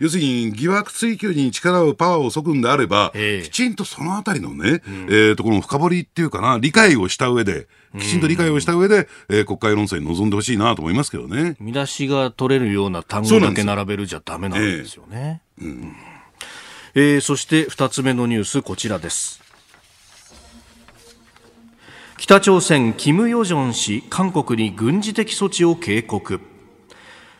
[0.00, 3.12] 要するに疑惑追及に力を、パワーを割くんであれば、
[3.42, 7.66] きちんとそのあたりのね、うん、えー、ところの深掘りっていうかな、理解をした上で、
[8.00, 11.56] きちんと理解をした上で、えー、国会論戦に臨んでほしいなと思いますけどね。
[11.60, 15.42] 見出しが取れるような単語だけ並べるじゃダメなんですよね。
[15.60, 15.96] えー、うん
[16.98, 19.42] えー、そして2つ目のニュース、こちらです。
[22.16, 26.40] 北朝鮮、キム・ヨジョン氏、韓国に軍事的措置を警告。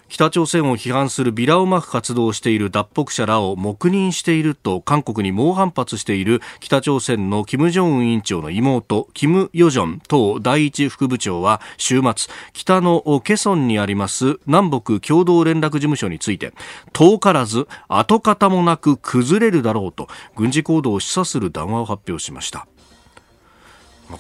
[0.09, 16.53] 北朝鮮を批判するビラをまく活動をしている脱北者らを黙認していると韓国に猛反発している北朝鮮の金正恩委員長の妹キム・ヨジョン党第一副部長は週末北のケソンにあります南北共同連絡事務所について
[16.93, 22.69] 遠からず跡形もなく崩れるだろうと軍事行動を示唆する談話を発表しました。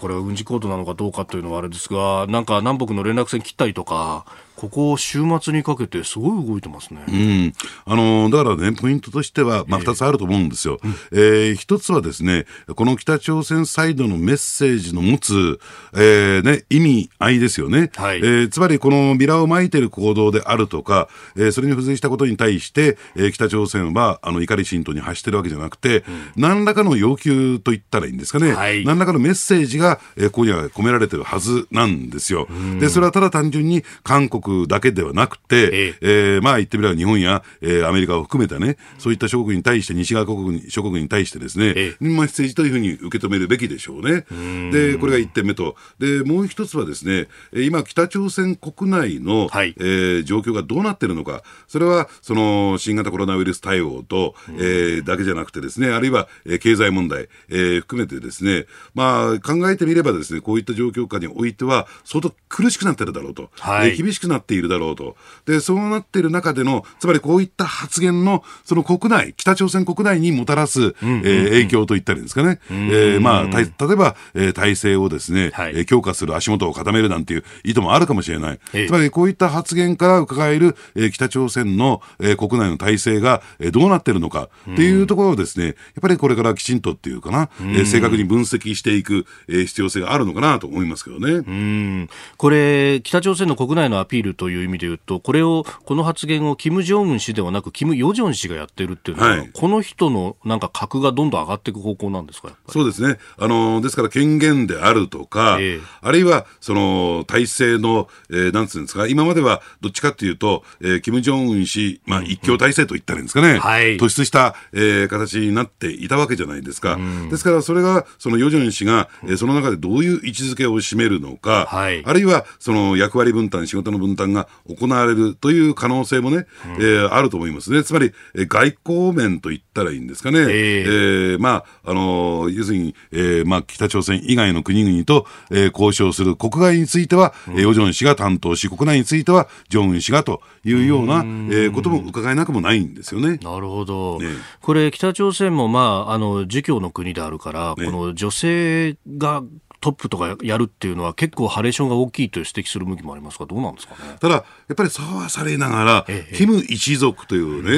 [0.01, 7.05] これは軍事行動なのかどうかというのはあれですが、なんか南北の連絡線切ったりとか、ここ週末にかけてすごい動いてますね。
[7.09, 7.53] うん。
[7.85, 10.79] あの、だからね、ポイントとしては、まあ、二つあると思うんですよ。
[11.13, 15.61] えー、えー、一つはですね、この北朝鮮サイドのメッセージの持つ、
[15.95, 17.91] えー、ね、意味合いですよね。
[17.97, 18.19] はい。
[18.19, 26.05] えー、つまり、このビラを撒いてる行動であるとか、えー、それに付随したことに対して、えー、北朝鮮は、あの、怒り心頭に発してるわけじゃなくて、うん、
[26.37, 28.53] 何らかの要求と言ったらいいんですかね。
[28.53, 28.85] はい。
[28.85, 32.49] 何らかのメッセージが、えー、ここには込められてるはずなんですよ。
[32.81, 35.95] で、それはただ単純に韓国国だけではなくて、ええ。
[36.01, 44.25] えー、まあ言ってみれば日本や、えー、アメリカを含めたね、そういった諸国に対して、西側国に諸国に対してですね、ええ、まあ、政治というふうに受け止めるべきでしょうね。
[44.71, 45.77] で、これが1点目と。
[45.99, 63.51] で、もう一つはですね、今、北朝鮮国内の、はい、えー、状況がどうなってるのか、それは、その、新型コロナウイルス対応と、えー、だけじゃなくてですね、あるいは、えー、経済問題、えー、含めてですね、まあ、考えてみればですね、こういった状況下においては、相当苦しくなってるだろうと。
[63.59, 65.17] はい、厳しくなっているだろうと。
[65.47, 72.61] で、そうなっている中での、つまりこういった発言の、その国内、北朝鮮国内にもたらす、うんうんうん、えー、影響といったらいいんですかね。
[72.71, 78.59] えー、まあ、例えば、えー、体制をですね、はい、えー、強化する足元を固めるなんていう意図もあるかもしれない。
[78.87, 91.33] つまりこういった発言から伺える、えー、北朝鮮の、えー、国内の体制が、えー、どうなってるのかっていうところをですね、やっぱりこれからきちんとっていうかな、えー、正確に分析していく、えー、必要性があるのかなと思いますけどね。
[91.33, 103.19] うんこれ、北朝鮮の国内のアピールという意味で言うと、これを、この発言を金正恩氏ではなく、キム・ヨジョン氏がやってるっていうのは、はい、この人のなんか格がどんどん上がっていく方向なんですか、そうですね。
[103.39, 116.99] あの、ですから権限であるとか、えー、あるいは、その、体制の、えー、なんつうんですか、今まではどっちかっていうと、えー、金正恩氏、まあ、一強体制と言ったらいいんですかね、はい、突出した、えー、形になっていたわけじゃないですか。
[117.31, 127.85] ですから、それが、そのヨジョン氏が、えー、その中でどういう位置づけを占めるのか、はい、あるいは、その役割分担、仕事の分担が行われるという可能性もね、うん、えー、あると思いますね。
[127.85, 130.41] つまり、えー、外交面と言ったらいいんですかね。
[130.41, 143.39] えー、えー、まあ、あのー、要するに、えー、まあ、北朝鮮以外の国々と、えー、交渉する国外については、うん、ヨジョン氏が担当し、国内については、ジョンウン氏がというような、うえー、ことも伺えなくもないんですよね。
[143.43, 144.19] なるほど。
[144.19, 144.29] ね、
[144.61, 149.43] これ、北朝鮮も、まあ、あの、儒教の国であるから、ね、この女性が
[149.81, 154.17] トップとかやるっていうのは結構ハレーションが大きいと指摘する向きもありますがどうなんですかね？
[154.21, 157.71] ただやっぱりそうはされながら、ええ、キム一族というね、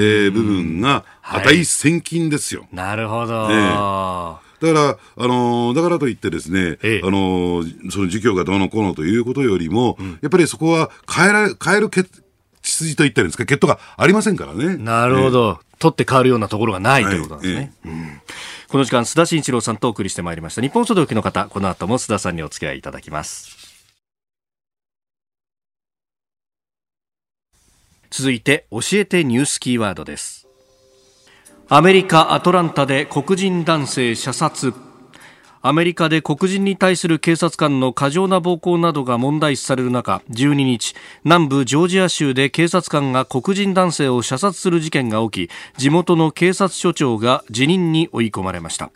[0.00, 3.56] えー、部分が値千金ですよ、はい、なるほど、ね
[4.58, 12.08] だから、あのー、だからといってですね、ええ、あのー、その儒教がどうのこうのということよりも、うん、やっぱりそこは変えられ、変える血
[12.62, 14.78] 筋といったんですか、血統がありませんからね。
[14.78, 15.58] なるほど。
[15.60, 17.72] え、取って変わるようなところがないということなんですね。
[17.84, 18.20] うん
[18.68, 20.62] この時間須田慎一郎さんとお送りしてまいりました。
[20.62, 23.56] 日本書道の方この後も須田さんにお付き合いいただきます。
[28.10, 30.48] 続いて教えてニュースキーワードです。
[31.68, 34.85] アメリカ・アトランタで黒人男性射殺。
[35.68, 48.92] アメリカで黒人に対する警察官の過剰な暴行などが問題視される中12日南部ジョージア州で警察官が黒人男性を射殺する事件が起き地元の警察署長が辞任に追い込まれました。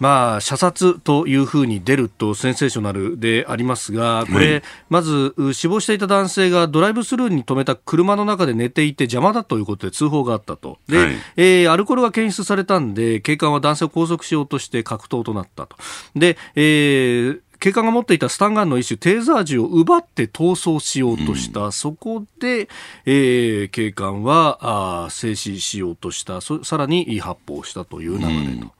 [0.00, 10.78] まあ、射殺というふうに出るとセンセーショナルでありますが、これ、まず死亡していた男性がドライブスルーに止めた車の中で寝ていて邪魔だということで通報があったと。
[10.88, 15.76] で、はい、えー、アルコールが検出されたんで、警官は男性を拘束しようとして格闘となったと。
[16.14, 22.68] で、えー警官が持っていたスタンガンの一種テーザー銃を奪って逃走しようとした、うん、そこで、
[23.04, 28.72] えー、警官はあ静止しようとしたさらに発砲したという流れと。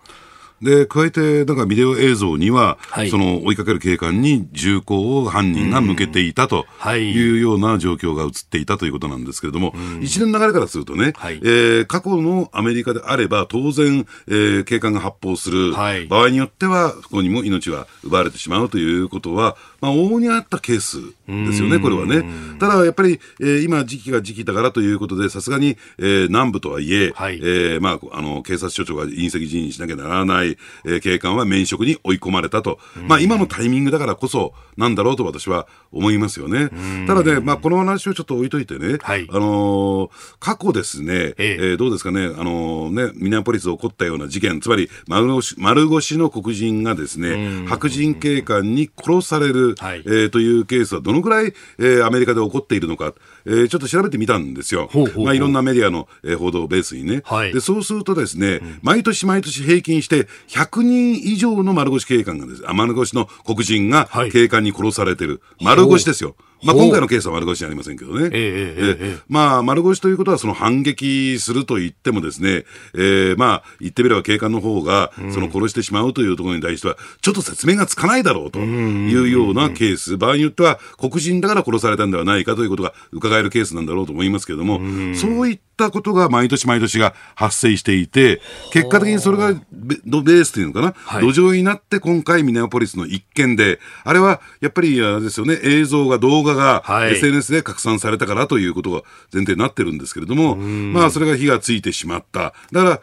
[0.63, 6.67] で、加えて、なんかビデオ映像には、はい、その追いかける警官に銃口を犯人が向けていたと
[6.97, 7.29] い。
[7.29, 22.25] うような状況が映っていたということなんですけれども、一連の流れからするとね、はい、えー、過去のアメリカであれば、当然、えー、警官が発砲する、はい、場合によっては、ここにも命が奪われてしまうということは、まあ、往々にあったケースですよね、これはね。
[22.59, 30.48] ただ、やっぱり、えー、今、時期が時期だからということで、さすがに、えー、南部とはいえ、はい、えー、まあ、あの、警察署長が隕石辞任しなきゃならない、
[30.85, 32.79] えー、警官は免職に追い込まれたと。
[33.07, 36.71] まあ、今のタイミングだからこそ、なんだろうと私は思いますよね。
[37.07, 41.57] ただね、まあ、この話をちょっと置いといてね、はい、あのー、過去ですね、ええ。
[41.61, 53.15] えー、どうですかね、あのー、ね、ミネアポリスで起こったような事件、つまり丸腰、丸腰の黒人がですね、白人警官に殺される、はい、えー、というケースはどのくらい、えー、アメリカで起こっているのか、
[53.47, 54.89] えー、ちょっと調べてみたんですよ。
[54.93, 57.23] ほうほうほうまあ、いろんなメディアの、えー、報道をベースにね。
[57.25, 65.41] はい、で、そうするとですね、うん、毎年毎年平均して100人以上の丸腰警官がです、あ丸腰の黒人が警官に殺されてる。
[65.59, 66.37] はい、丸腰ですよ。
[66.63, 68.25] まあ、今回のケースは丸腰じゃありませんけどね。
[68.25, 84.81] えー、えー、えー、まあ、丸腰ということは、その反撃すると言ってもですね、えー、まあ、言ってみれば警官の方が、その殺してしまうというところに対しては、ちょっと説明がつかないだろうというようなケース、場合によっては、黒人だから殺されたんではないかということが伺えるケースなんだろうと思いますけれども、
[85.15, 88.41] そういったことが毎年毎年が発生していて、
[88.73, 102.55] 結果的にそれがベースというのかな、はい、土壌になって今回ミネアポリスの一件で、あれはやっぱりあれですよね、映像が動画が SNS で拡散されたからということが前提になってるんですけれども、まあそれが火がついてしまった。
[102.73, 103.01] だから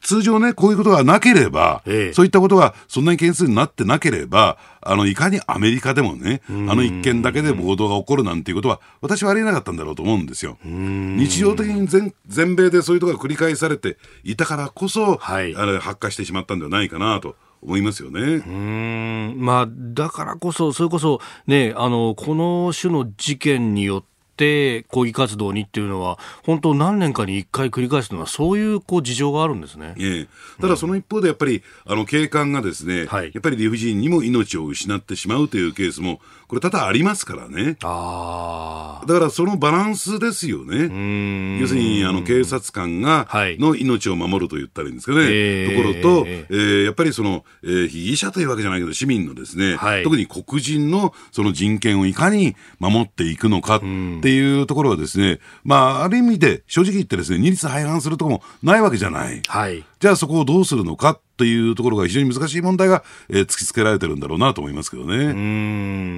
[0.00, 10.58] 通常ね、こういうことがなければ、ええ、そういったことがそんなに件数になってなければ、あの、いかにアメリカでもね、あの一件だけで暴動が起こるなんていうことは、私はありえなかったんだろうと思うんですよ。
[10.64, 17.36] 日常的に全全米でそういうことが繰り返されていたからこそ、はい、あれ発火してしまったんではないかなと。
[17.62, 18.20] 思いますよね。
[18.20, 19.34] うん。
[19.38, 24.02] まあ、だからこそ、それこそ、ね、あの、この種の事件によっ
[24.36, 30.28] て、抗議活動にっていうのは、本当、何年かに1回繰り返すのは、そういうこう事情があるんですね、ええ、
[30.62, 36.20] ただその一方で、やっぱり、あの警官がですね、はい、やっぱり理不尽にも命を失ってしまうというケースも、
[36.50, 37.76] これ、多々ありますからね。
[37.82, 41.60] あだからそのバランスですよね。
[41.60, 59.42] 要するにあの警察官が、の命を守ると言ったらいいんですかね、えー、ところと、えー、やっぱりその、えー、被疑者というわけじゃないけど、市民のですね、はい、特に黒人のその人権をいかに守っていくのかってっていうところはですね、まあ、ある意味で正直言ってですね、二律背反するところもないわけじゃない。
[59.46, 59.84] はい。
[60.00, 65.16] じゃあそこをどうするのかというところが非常に難しい問題が、えー、突きつけられてるんだろうなと思いますけどね。
[65.16, 65.28] う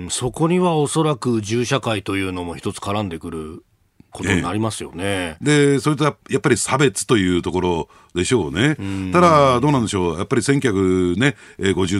[0.06, 3.64] ん、そこにはおそらく銃社会というのも一つ絡んでくる
[4.12, 5.36] ことになりますよね。
[5.40, 8.76] で、それとやっぱり差別というところでしょうね。
[9.12, 10.18] ただ、どうなんでしょう。
[10.18, 11.16] やっぱり1950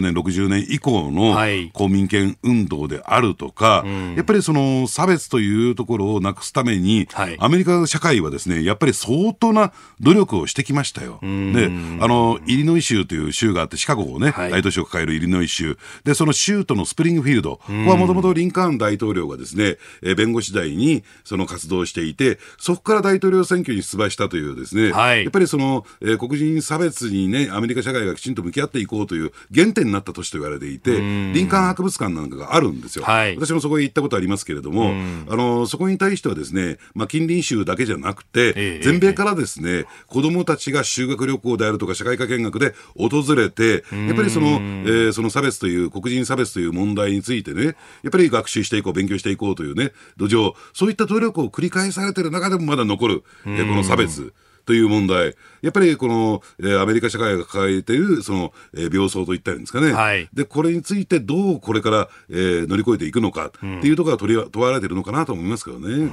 [0.01, 1.35] 年、60年以降の
[1.73, 11.19] 公民権運動であるとか、はい、やっぱりその差別というところをなくすために、はい、アメリカ社会はですね、やっぱり相当な努力をしてきましたよ。
[11.21, 15.77] で、あの、イリノイ州という州があって、シカゴをね、はい、大都市を抱えるイリノイ州。
[16.03, 17.57] で、その州都のスプリングフィールド。
[17.57, 19.77] ここはもともとリンカーン大統領がですね、
[20.15, 30.99] 弁護士代にその活動していて、そこから大統領選挙に出馬したというですね、やっぱりその、えー、黒人差別にね、アメリカ社会がきちんと向き合っていこうという原点になった年と言われていて、
[31.31, 33.05] 林間博物館なんかがあるんですよ。
[33.05, 34.93] はい、私もそこへ行ったことありますけれども、
[35.29, 54.33] あの、そこに対してはですね、まあ、近隣州だけじゃなくて、え全米からですね、子供たちが修学旅行であるとか社会科見学で訪れて、やっぱりその、えー、その差別という、黒人差別という問題についてね、やっぱり学習していこう、勉強していこうというね、土壌、そういった努力を繰り返されてる中でもまだ残る、えこの差別。
[54.65, 66.11] という問題、やっぱりこの、えー、アメリカ社会が抱えているその、えー、病巣といったんですかね、はい、でこれについてどうこれから、えー、乗り越えていくのかっていうところが問り問われているのかなと思いますけどね、うん、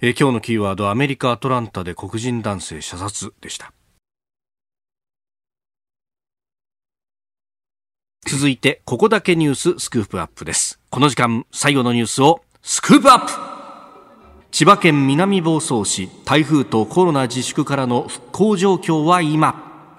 [0.00, 3.72] えー、今日のキーワード、アメリカ・アトランタで黒人男性射殺でした。
[8.28, 10.80] 続いて、ここだけニューススクープアップです。
[10.90, 13.55] この時間、最後のニュースをスクープアップ
[14.56, 19.90] 千葉県南房総市台風とコロナ自粛からの復興状況は今。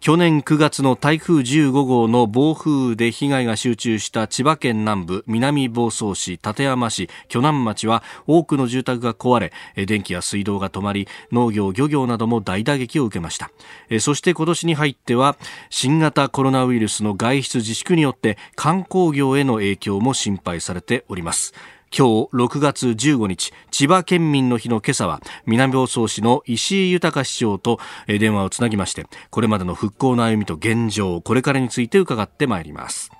[0.00, 9.38] 去年9月の台風15号の暴風雨で被害が集中した千葉県南部南房総市館山市鋸南町は多くの住宅が壊
[9.76, 13.50] れ電気や水道が止まり農業漁業なども大打撃を受けました。
[14.00, 15.36] そして今年に入っては
[15.68, 21.52] 新型コロナウイルスの外出自粛によって観光業への影響も心配されております。
[21.96, 33.10] 今日6月15日千葉県民の日の今朝は南房総市の石井豊市長と電話をつなぎましてこれまでの復興の歩みと現状これからについて伺ってまいります。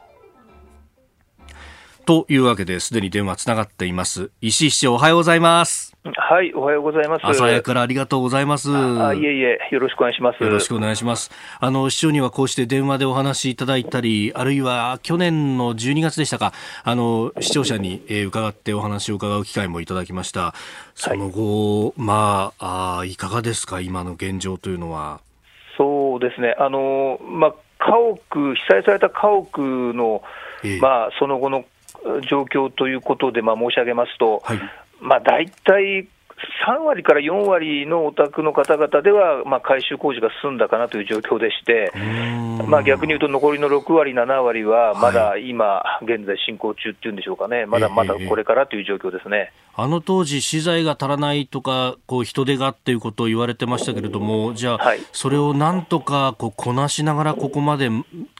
[2.04, 7.26] というわけですでに電話つながっています石井市長おはようございますはい、おはようございます。
[7.26, 8.76] 朝早からありがとうございます。
[8.76, 10.42] あいえいえ、よろしくお願いします。
[10.42, 11.30] よろしくお願いします。
[11.60, 20.54] あの、市長にはこうして電話でお話しいただいたり、あるいは去年の12月でしたか、あの、視聴者に、えー、伺ってお話を伺う機会もいただきました。
[20.96, 25.20] その後、はい、まあ、あいかがですか、今の現状というのは。
[25.78, 30.22] そうですね、あの、まあ、家屋、被災された家屋の、
[30.64, 31.64] えー、まあ、その後の
[32.28, 34.60] 状況ということで、まあ、申し上げますと、はい。
[35.00, 36.08] まあ、大体
[36.66, 41.92] 3割から4割のお宅の方々では、まあ、改修工事が進んだかなという状況でして、
[42.66, 57.88] まあ、逆に言うと、残りの6割、7割は、まだ今、現在進行中っていうんでしょうかね、まだまだこれからという状況ですね、あの当時、資材が足らないとか、こう人手がっていうことを言われてましたけれども、じゃあ、はい、それをなんとかこうこなしながら、ここまで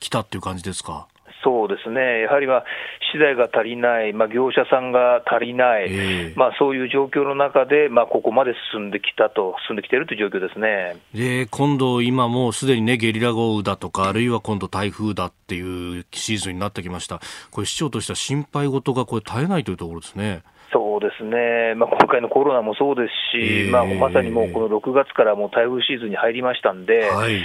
[0.01, 1.07] 来たっていう感じですか？
[1.43, 2.65] そうですね、やはりは
[3.13, 10.97] 資材が足りない、まあ、業者さんが足りない、えー、まあ、そういう状況の中で、まあ、ここまで進んできたと、進んできているという状況ですね。
[11.15, 17.21] で今度、今もうすでに、ね、ゲリラ豪雨だとか、あるいは今度、台風だっていうシーズンになってきました、
[17.51, 20.43] これ、市長としては心配事がこれ、絶えないというところですね。
[20.73, 27.45] そうですね、まあ、今回のコロナもそうですし、えー、まあ、まさにもうこの6月からもう台風シーズンに入りましたんで、はい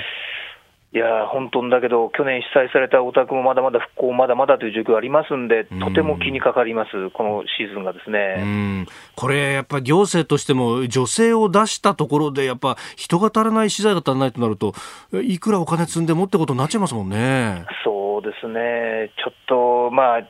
[0.93, 8.85] いや本当だけど、去年被災されたお宅もまだまだ復興、まだまだという状況ありますんで、とても気にかかります、このシーズンがですね。
[9.15, 14.73] これ、やっぱり行政としても、女性を出したところで、やっぱ人が足らない、資材が足らないとなると、
[15.11, 17.65] いくらお金積んでもってことになっちゃいますもんね。
[17.83, 20.27] そうですね、ちょっと、まあ、ち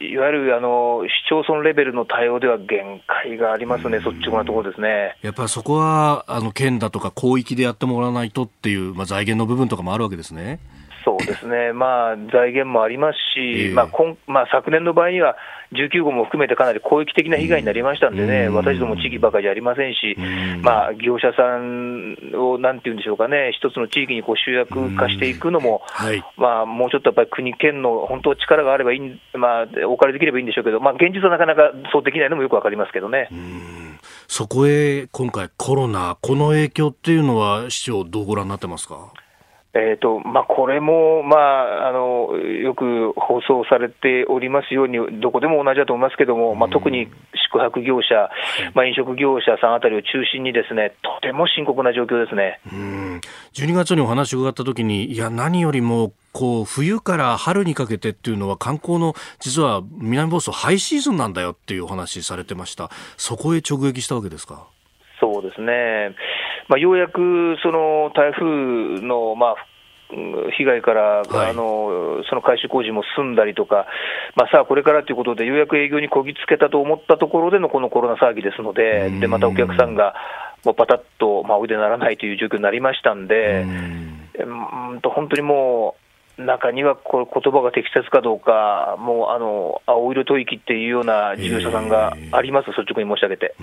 [0.00, 5.16] いわゆるあの市町村レベルの対応では限界がありますね、率直なところですね。
[5.22, 10.60] やっぱりそこはあの県だとか広域でやってもらわないとっていう、まあ、財源の部分とかもあるわけですね。
[11.08, 15.36] そうですね、 まあ、財源もありますし、えー、まあ今まあ、昨年の場合には、
[15.72, 20.20] 19号も含めてかなり広域的な被害になりましたんでね、うん、私ども地域ばかりじゃありませんし、う
[20.58, 26.06] ん、まあ、業者さんをなんていうんでしょうかね、一つの地域にこう集約化していくのも、うん。
[26.06, 33.28] はい、まあ、もうちょっとやっぱり国、県の本当、力があればいい、まあ、お借りできればいいんでしょうけど、まあ、現実はなかなかそうできないのもよくわかりますけどね。
[34.26, 39.12] そこへ今回、コロナ、この影響っていうのは、市長、どうご覧になってますか？
[39.74, 47.08] えーとまあ、これも、まああの、よく放送されておりますように、どこでも同じだと思いますけれども、まあ、特に
[47.52, 48.30] 宿泊業者、
[48.74, 52.60] まあ、飲食業者さんあたりを中心に、ですねとても深刻な状況ですね。
[52.72, 53.20] うん。
[53.52, 62.88] 12月にお話を伺ったときに、いや、何よりもこう冬から春にかけてっていうのは、観光の実は南房総、ハイシーズンなんだよっていうお話されてました、
[63.18, 64.66] そこへ直撃したわけですか？
[65.20, 66.14] そうですね、
[66.68, 68.44] まあ、ようやくその台風
[69.06, 69.56] の、まあ、
[70.56, 73.86] 被害から、はい、あのその改修工事も済んだりとか、
[74.36, 80.14] まあ、さあ、これからということで、ようやく営業にこぎつけたと思ったところでのこのコロナ騒ぎですので、でまたお客さんが
[80.64, 83.64] もうパタッと、まあ、おいでならないという状況になりましたんで、
[84.38, 85.00] うん。
[85.00, 85.96] と本当にも
[86.38, 93.54] う、中にはこれ言葉が適切かどうか、もうあの青色吐息っていうような事業者さんがあります、率直に申し上げて。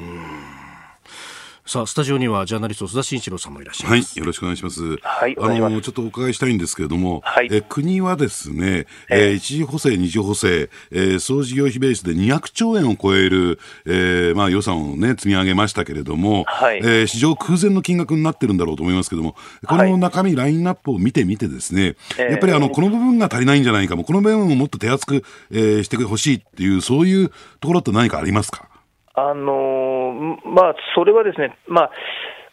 [1.68, 4.14] さあスタジオにはジャーナリスト須田慎一郎さんもいらっしゃいます。
[4.14, 4.98] はい、よろしくお願いします。
[5.02, 13.58] はい、あのちょっとお伺いしたいんですけれども、はい、え国はですね、えー、一次補正、二次補正、えー、総事業費ベースで200兆円を超える、
[13.88, 19.36] えー、まあ予算をね積み上げましたけれども、はい、えー、史上空前の金額になってるんだろうと思いますけれども、
[19.68, 28.70] この中身、ラインナップを見てみてですね、やっぱりあのこの部分が足りないんじゃないかも、この部分をもっと手厚く、えー、してほしいっていうそういうところって何かありますか？
[29.16, 31.92] あのまあ、それはですね、まあ、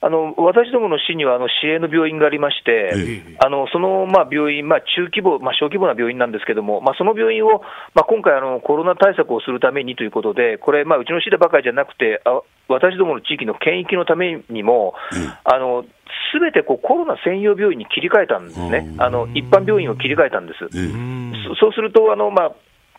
[0.04, 7.62] あの私どもの市にはあの市営の病院がありまして、あのそのまあ病院、まあ、中規模、まあ、小規模な病院なんですけれども、まあ、その病院を、
[7.94, 14.94] まあ、今回あの、コロナ対策をするためにということで、これ、まあ、うちの市でばかりじゃなくて、あ私どもの地域の県域のためにも、
[16.32, 20.58] すべてこうコロナ専用病院に切り替えたんですね、あの一般病院を切り替えたんです。
[21.60, 22.52] そうするとあの、まあ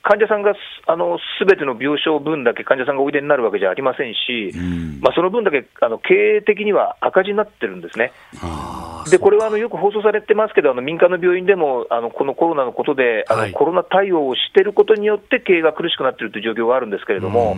[0.03, 8.11] 患者さんがすべての病床分だけ患者さんがおいでになるわけじゃありませんし、うん、まあ、その分だけあの経営的には赤字になってるんですね。
[9.09, 17.55] でこれはあのよく放送されてますけど、あの民間の病院でもあのこのコロナのことで、あのコロナ対応をしていることによって経営が苦しくなっているという状況があるんですけれども、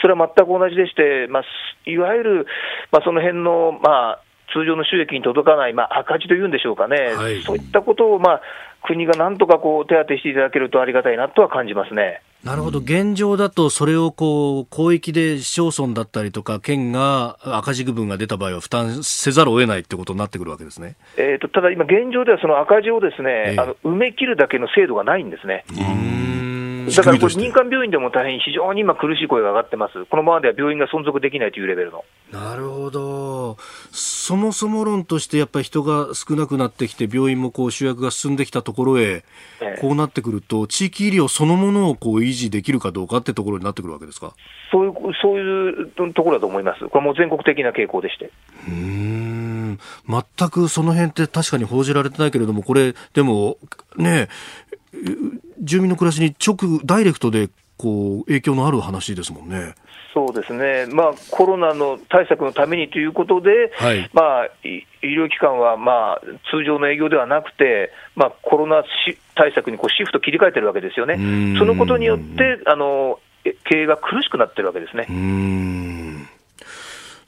[0.00, 1.42] それは全く同じでして、まあ、
[1.90, 2.46] いわゆる、
[2.90, 4.22] まあ、その辺のまあ
[4.52, 8.40] 通常の収益に届かない、まあ、赤字というんでしょうかね、はい、そういったことを、まあ、
[8.86, 12.22] 国がなんとかこう手当てしていただけるとありがたいなとは感じますね。
[12.44, 25.64] なるほど、現状だと、それをこう広域で市町村だったりとか、県が赤字区分が出た場合は、負担せざるを得ないってことになってくるわけですね、えーと、ただ今、現状ではその赤字をですね、えー、あの埋め切るだけの制度がないんですね。
[26.86, 32.04] だからこれ、民間病院でも大変非常に今、苦しい声が上がってます、このままでは病院が存続できないというレベルの。
[32.32, 33.56] なるほど、
[33.90, 39.24] そもそも論として、やっぱり人が少なくなってきて、病院もこう集約が進んできたところへ、
[39.60, 44.32] えこうなってくると、地域医療そのものをこう維持できるかどうかってところになってくるわけですか？
[44.70, 48.30] そういうそういうところだと思います、これも全国的な傾向でして。
[48.66, 49.78] うん。
[50.08, 53.58] 全くその辺って確かに報じられてないけれども、これ、でも
[53.96, 54.28] ね、
[55.62, 59.74] 住民の暮らしに直、ダイレクトでこう影響のある話ですもんね。
[60.14, 68.84] そうですね、まあ、コロナの対策のためにということで、はい、まあ、医療機関は、まあ、通常の営業ではなくて、まあ、コロナ
[69.34, 71.16] 対策にこうシフト切り替えてるわけですよね、
[71.58, 75.06] そのことによってあの経営が苦しくなってるわけですね。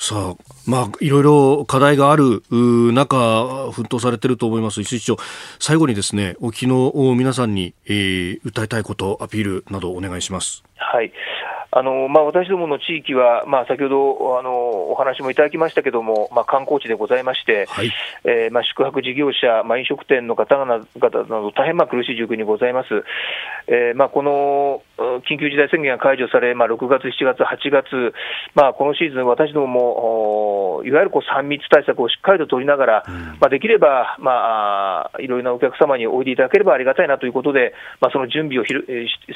[0.07, 0.35] さあ、
[0.67, 5.17] まあ、いろいろ課題がある中、奮闘されていると思います、石井市長、
[5.59, 6.67] 最後にですね、昨日
[7.17, 10.63] 皆さんに、えー、訴えたいこと、アピールなどお願いします。
[10.77, 11.11] はい。
[11.77, 17.91] あのまあ、私どもの地域は、まあ、先ほどあのお話もいただきましたけれども、まあ、観光地でございまして、はい、
[18.23, 22.87] えー、まあ、宿泊事業者、まあ、飲食店の方々など、大変まあ苦しい状況にございます。
[23.67, 24.83] えーまあ、この
[25.27, 28.15] 緊急事態宣言が解除され、まあ、6月、7月、8月、
[28.55, 38.87] まあ、このシーズン、私どももいわゆるこう3密対策をしっかりと取りながら、うん、まあ、できれば、まあ、いろいろなお客様においでいただければありがたいなということで、まあ、その準備をひる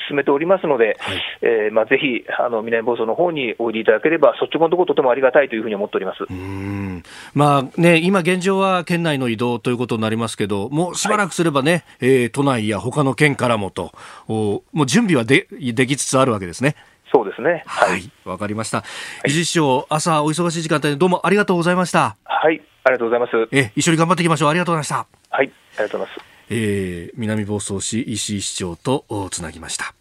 [0.09, 7.03] 進めておりますので、はい、えー、まあ、ぜひ、あの南房総の方においでいただければ、率直なところ、とてもありがたいというふうに思っておりますうん
[7.35, 13.93] まあね、今現状は県内の移動ということになりますけど、もうしばらくすればね、はい、えー、都内や他の県からもと、
[14.29, 16.76] おもう準備はでできつつあるわけですね。
[17.12, 17.62] そうですね。
[17.66, 18.11] はい。
[18.24, 18.85] わ、はい、かりました。
[19.26, 22.16] 伊地市長、朝お忙しい時間帯どうもありがとうございました。
[22.24, 23.49] はい、ありがとうございます。
[23.53, 24.49] え、一緒に頑張っていきましょう。
[24.51, 25.37] ありがとうございました。
[25.37, 26.29] はい、ありがとうございます。
[26.51, 29.97] えー、南房総市石井市長とつなぎました。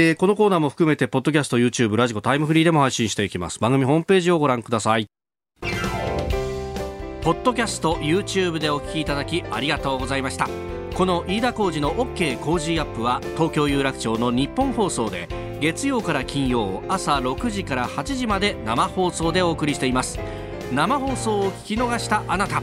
[0.00, 3.58] えー、このコーナーも含めて、ポッドキャスト、YouTube、ラジコ、タイムフリーでも配信していきます。
[3.58, 5.08] 番組ホームページをご覧ください。
[5.60, 10.48] ポッドキャスト、YouTube でお聞きいただきありがとうございました。
[10.94, 15.26] この飯田浩司の OK 工事アップは、東京有楽町の日本放送で、
[15.60, 20.20] 月曜から金曜朝6時から8時まで生放送でお送りしています。
[20.72, 22.62] 生放送を聞き逃したあなた。